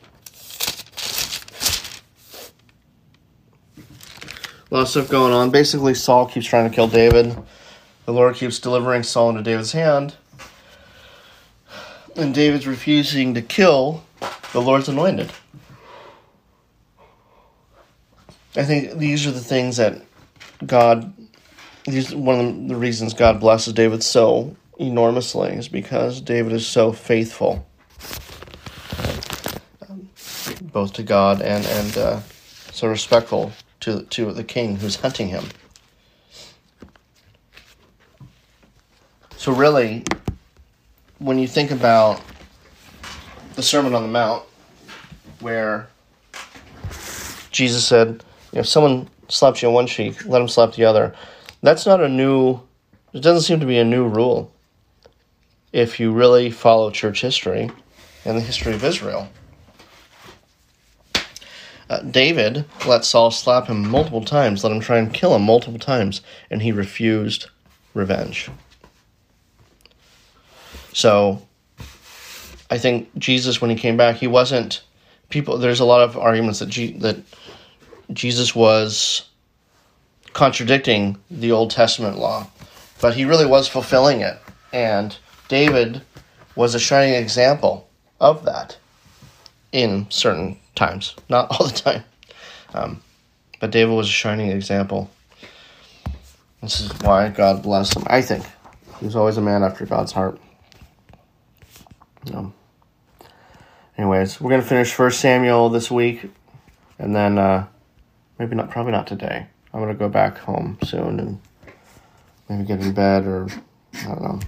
A 4.72 4.74
lot 4.74 4.82
of 4.82 4.90
stuff 4.90 5.10
going 5.10 5.32
on. 5.32 5.52
Basically, 5.52 5.94
Saul 5.94 6.26
keeps 6.26 6.48
trying 6.48 6.70
to 6.70 6.76
kill 6.76 6.88
David. 6.88 7.38
The 8.06 8.14
Lord 8.14 8.36
keeps 8.36 8.60
delivering 8.60 9.04
Saul 9.04 9.30
into 9.30 9.42
David's 9.42 9.72
hand. 9.72 10.16
And 12.16 12.34
David's 12.34 12.68
refusing 12.68 13.34
to 13.36 13.42
kill 13.42 14.04
the 14.54 14.62
Lord's 14.62 14.90
anointed. 14.90 15.32
I 18.56 18.64
think 18.64 18.98
these 18.98 19.28
are 19.28 19.32
the 19.32 19.42
things 19.42 19.78
that 19.78 20.02
God, 20.66 21.14
these 21.86 22.16
one 22.16 22.40
of 22.40 22.68
the 22.70 22.76
reasons 22.76 23.14
God 23.14 23.40
blesses 23.40 23.74
David 23.74 24.02
so 24.02 24.56
enormously 24.78 25.52
is 25.52 25.68
because 25.68 26.22
David 26.22 26.54
is 26.54 26.68
so 26.68 26.92
faithful, 26.92 27.66
um, 29.90 30.10
both 30.62 30.94
to 30.94 31.04
God 31.04 31.42
and 31.42 31.66
and 31.66 31.98
uh, 31.98 32.20
so 32.72 32.88
respectful 32.88 33.52
to 33.82 34.04
to 34.04 34.32
the 34.34 34.44
king 34.44 34.78
who's 34.78 34.98
hunting 34.98 35.28
him. 35.28 35.46
So 39.38 39.52
really, 39.52 40.04
when 41.20 41.38
you 41.38 41.48
think 41.48 41.72
about 41.72 42.22
the 43.56 43.62
Sermon 43.62 43.94
on 43.94 44.02
the 44.02 44.08
Mount, 44.08 44.44
where 45.40 45.88
Jesus 47.52 47.88
said, 47.88 48.24
if 48.54 48.68
someone 48.68 49.08
slaps 49.30 49.62
you 49.62 49.68
on 49.68 49.74
one 49.74 49.88
cheek, 49.88 50.26
let 50.26 50.42
him 50.42 50.48
slap 50.48 50.74
the 50.74 50.86
other. 50.86 51.14
That's 51.62 51.86
not 51.86 52.02
a 52.02 52.10
new, 52.10 52.60
it 53.14 53.22
doesn't 53.22 53.44
seem 53.44 53.60
to 53.60 53.66
be 53.66 53.78
a 53.78 53.86
new 53.86 54.08
rule 54.08 54.52
if 55.76 56.00
you 56.00 56.10
really 56.10 56.50
follow 56.50 56.90
church 56.90 57.20
history 57.20 57.70
and 58.24 58.38
the 58.38 58.42
history 58.42 58.74
of 58.74 58.82
Israel. 58.82 59.28
Uh, 61.90 62.00
David 62.00 62.64
let 62.88 63.04
Saul 63.04 63.30
slap 63.30 63.68
him 63.68 63.86
multiple 63.86 64.24
times, 64.24 64.64
let 64.64 64.72
him 64.72 64.80
try 64.80 64.98
and 64.98 65.14
kill 65.14 65.36
him 65.36 65.42
multiple 65.42 65.78
times, 65.78 66.22
and 66.50 66.62
he 66.62 66.72
refused 66.72 67.48
revenge. 67.94 68.50
So, 70.94 71.46
I 72.72 72.78
think 72.78 73.10
Jesus, 73.18 73.60
when 73.60 73.70
he 73.70 73.76
came 73.76 73.98
back, 73.98 74.16
he 74.16 74.28
wasn't. 74.28 74.82
People, 75.28 75.58
there's 75.58 75.82
a 75.82 75.86
lot 75.86 76.02
of 76.02 76.18
arguments 76.18 76.60
that 76.60 76.70
G, 76.70 76.94
that 77.00 77.18
Jesus 78.14 78.56
was 78.56 79.28
contradicting 80.32 81.18
the 81.30 81.52
Old 81.52 81.72
Testament 81.72 82.18
law, 82.18 82.48
but 83.02 83.14
he 83.14 83.26
really 83.26 83.46
was 83.46 83.68
fulfilling 83.68 84.22
it. 84.22 84.40
And 84.72 85.18
David 85.48 86.02
was 86.56 86.76
a 86.76 86.80
shining 86.80 87.14
example 87.14 87.88
of 88.20 88.46
that 88.46 88.78
in 89.72 90.08
certain 90.10 90.58
times, 90.74 91.16
not 91.30 91.52
all 91.52 91.68
the 91.68 91.74
time. 91.74 92.04
Um, 92.74 93.02
but 93.60 93.72
David 93.72 93.94
was 93.94 94.08
a 94.08 94.12
shining 94.12 94.50
example. 94.50 95.10
This 96.62 96.82
is 96.82 96.92
why 97.02 97.30
God 97.30 97.62
blessed 97.64 97.96
him. 97.98 98.04
I 98.08 98.22
think 98.22 98.46
he 99.00 99.06
was 99.06 99.16
always 99.16 99.38
a 99.38 99.42
man 99.42 99.64
after 99.64 99.86
God's 99.86 100.12
heart. 100.12 100.40
Um, 102.34 102.54
anyways, 103.98 104.42
we're 104.42 104.50
gonna 104.50 104.64
finish 104.64 104.94
First 104.94 105.20
Samuel 105.20 105.70
this 105.70 105.92
week, 105.92 106.30
and 106.98 107.16
then 107.16 107.38
uh, 107.38 107.68
maybe 108.40 108.56
not, 108.56 108.72
probably 108.72 108.94
not 108.94 109.08
today. 109.08 109.46
I'm 109.74 109.80
gonna 109.80 109.94
go 109.94 110.10
back 110.10 110.38
home 110.38 110.78
soon 110.84 111.20
and 111.20 111.40
maybe 112.50 112.64
get 112.64 112.82
in 112.82 112.94
bed 112.94 113.26
or 113.28 113.48
I 113.94 114.06
don't 114.06 114.22
know. 114.22 114.40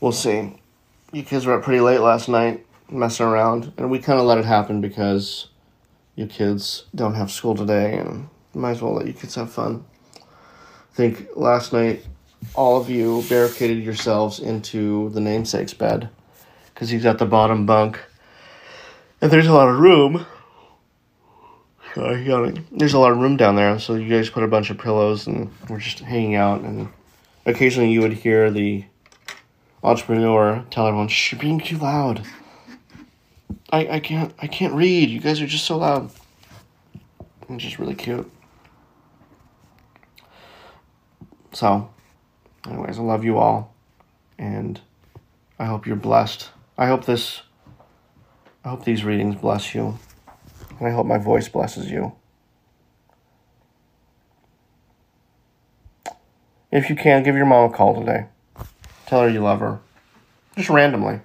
We'll 0.00 0.12
see. 0.12 0.60
You 1.12 1.22
kids 1.22 1.46
were 1.46 1.54
up 1.54 1.62
pretty 1.62 1.80
late 1.80 2.00
last 2.00 2.28
night 2.28 2.64
messing 2.90 3.26
around, 3.26 3.72
and 3.76 3.90
we 3.90 3.98
kind 3.98 4.18
of 4.18 4.26
let 4.26 4.38
it 4.38 4.44
happen 4.44 4.80
because 4.80 5.48
you 6.16 6.26
kids 6.26 6.84
don't 6.94 7.14
have 7.14 7.30
school 7.30 7.54
today, 7.54 7.98
and 7.98 8.28
might 8.54 8.72
as 8.72 8.82
well 8.82 8.94
let 8.94 9.06
you 9.06 9.12
kids 9.12 9.34
have 9.34 9.52
fun. 9.52 9.84
I 10.16 10.94
think 10.94 11.28
last 11.36 11.72
night 11.72 12.04
all 12.54 12.80
of 12.80 12.88
you 12.88 13.22
barricaded 13.28 13.84
yourselves 13.84 14.40
into 14.40 15.10
the 15.10 15.20
namesake's 15.20 15.74
bed 15.74 16.08
because 16.72 16.90
he's 16.90 17.06
at 17.06 17.18
the 17.18 17.26
bottom 17.26 17.66
bunk, 17.66 18.00
and 19.20 19.30
there's 19.30 19.46
a 19.46 19.52
lot 19.52 19.68
of 19.68 19.78
room 19.78 20.26
uh, 21.96 22.24
Sorry, 22.24 22.64
There's 22.70 22.92
a 22.92 22.98
lot 22.98 23.10
of 23.10 23.18
room 23.18 23.36
down 23.36 23.56
there, 23.56 23.78
so 23.80 23.94
you 23.94 24.08
guys 24.08 24.30
put 24.30 24.44
a 24.44 24.48
bunch 24.48 24.70
of 24.70 24.78
pillows 24.78 25.26
and 25.26 25.50
we're 25.68 25.80
just 25.80 25.98
hanging 25.98 26.36
out. 26.36 26.60
And 26.60 26.88
occasionally 27.46 27.90
you 27.90 28.00
would 28.00 28.12
hear 28.12 28.50
the 28.50 28.84
entrepreneur 29.82 30.64
tell 30.70 30.86
everyone, 30.86 31.08
"Shh, 31.08 31.32
you're 31.32 31.40
being 31.40 31.60
too 31.60 31.78
loud. 31.78 32.22
I, 33.70 33.88
I 33.88 34.00
can't 34.00 34.34
I 34.40 34.46
can't 34.46 34.74
read. 34.74 35.10
You 35.10 35.20
guys 35.20 35.40
are 35.40 35.46
just 35.46 35.66
so 35.66 35.78
loud." 35.78 36.10
It's 37.48 37.64
just 37.64 37.78
really 37.78 37.94
cute. 37.94 38.30
So, 41.52 41.90
anyways, 42.66 42.98
I 42.98 43.02
love 43.02 43.24
you 43.24 43.38
all, 43.38 43.74
and 44.38 44.80
I 45.58 45.64
hope 45.64 45.86
you're 45.86 45.96
blessed. 45.96 46.50
I 46.78 46.86
hope 46.86 47.04
this. 47.04 47.42
I 48.64 48.68
hope 48.70 48.84
these 48.84 49.04
readings 49.04 49.36
bless 49.36 49.74
you. 49.74 49.98
And 50.78 50.88
I 50.88 50.92
hope 50.92 51.06
my 51.06 51.18
voice 51.18 51.48
blesses 51.48 51.90
you. 51.90 52.12
If 56.70 56.88
you 56.88 56.94
can, 56.94 57.22
give 57.22 57.36
your 57.36 57.46
mom 57.46 57.70
a 57.70 57.74
call 57.74 57.98
today. 57.98 58.26
Tell 59.10 59.22
her 59.22 59.28
you 59.28 59.40
love 59.40 59.58
her. 59.58 59.80
Just 60.56 60.70
randomly. 60.70 61.18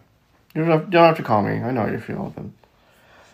You 0.56 0.66
don't 0.66 0.72
have, 0.72 0.90
don't 0.90 1.06
have 1.06 1.18
to 1.18 1.22
call 1.22 1.44
me. 1.44 1.62
I 1.62 1.70
know 1.70 1.82
how 1.82 1.92
you 1.92 2.00
feel. 2.00 2.34
But 2.36 2.46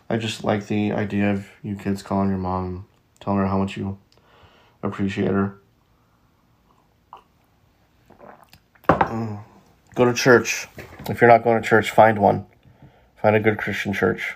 I 0.10 0.18
just 0.18 0.44
like 0.44 0.68
the 0.68 0.92
idea 0.92 1.32
of 1.32 1.48
you 1.64 1.78
kids 1.78 2.04
calling 2.04 2.28
your 2.28 2.38
mom 2.38 2.86
telling 3.22 3.40
her 3.40 3.48
how 3.48 3.58
much 3.60 3.78
you 3.78 3.98
appreciate 4.84 5.32
her. 5.32 5.56
Mm. 8.90 9.40
Go 9.96 10.04
to 10.04 10.14
church. 10.14 10.68
If 11.08 11.22
you're 11.22 11.30
not 11.30 11.46
going 11.46 11.62
to 11.62 11.66
church, 11.66 11.90
find 11.90 12.20
one. 12.20 12.46
Find 13.22 13.38
a 13.38 13.40
good 13.40 13.58
Christian 13.58 13.94
church 13.94 14.36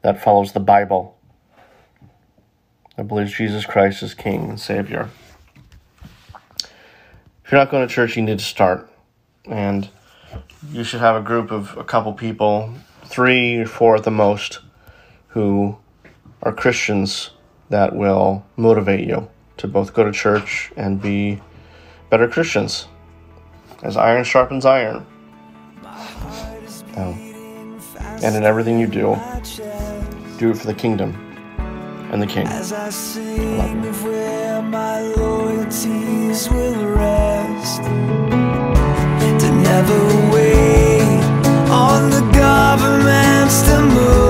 that 0.00 0.22
follows 0.22 0.54
the 0.54 0.60
Bible, 0.60 1.18
that 2.96 3.06
believes 3.06 3.34
Jesus 3.34 3.66
Christ 3.66 4.02
is 4.02 4.14
King 4.14 4.48
and 4.48 4.58
Savior. 4.58 5.10
If 7.50 7.54
you're 7.54 7.62
not 7.62 7.72
going 7.72 7.88
to 7.88 7.92
church, 7.92 8.16
you 8.16 8.22
need 8.22 8.38
to 8.38 8.44
start. 8.44 8.88
And 9.44 9.88
you 10.70 10.84
should 10.84 11.00
have 11.00 11.16
a 11.16 11.20
group 11.20 11.50
of 11.50 11.76
a 11.76 11.82
couple 11.82 12.12
people, 12.12 12.72
three 13.06 13.56
or 13.56 13.66
four 13.66 13.96
at 13.96 14.04
the 14.04 14.12
most, 14.12 14.60
who 15.30 15.76
are 16.44 16.52
Christians 16.52 17.30
that 17.68 17.96
will 17.96 18.46
motivate 18.56 19.04
you 19.04 19.28
to 19.56 19.66
both 19.66 19.92
go 19.94 20.04
to 20.04 20.12
church 20.12 20.70
and 20.76 21.02
be 21.02 21.40
better 22.08 22.28
Christians. 22.28 22.86
As 23.82 23.96
iron 23.96 24.22
sharpens 24.22 24.64
iron. 24.64 25.04
Um, 26.94 27.82
and 28.22 28.36
in 28.36 28.44
everything 28.44 28.78
you 28.78 28.86
do, 28.86 29.16
do 30.38 30.52
it 30.52 30.56
for 30.56 30.68
the 30.68 30.76
kingdom 30.78 31.16
and 32.12 32.22
the 32.22 32.28
king. 32.28 32.46
As 32.46 32.72
I 32.72 32.90
sing 32.90 33.82
where 34.04 34.62
my 34.62 35.00
loyalties 35.00 36.48
will 36.48 36.86
rest, 36.94 37.39
to 39.38 39.50
never 39.52 40.32
wait 40.32 41.22
on 41.70 42.08
the 42.10 42.22
governments 42.32 43.60
to 43.62 43.82
move 43.82 44.29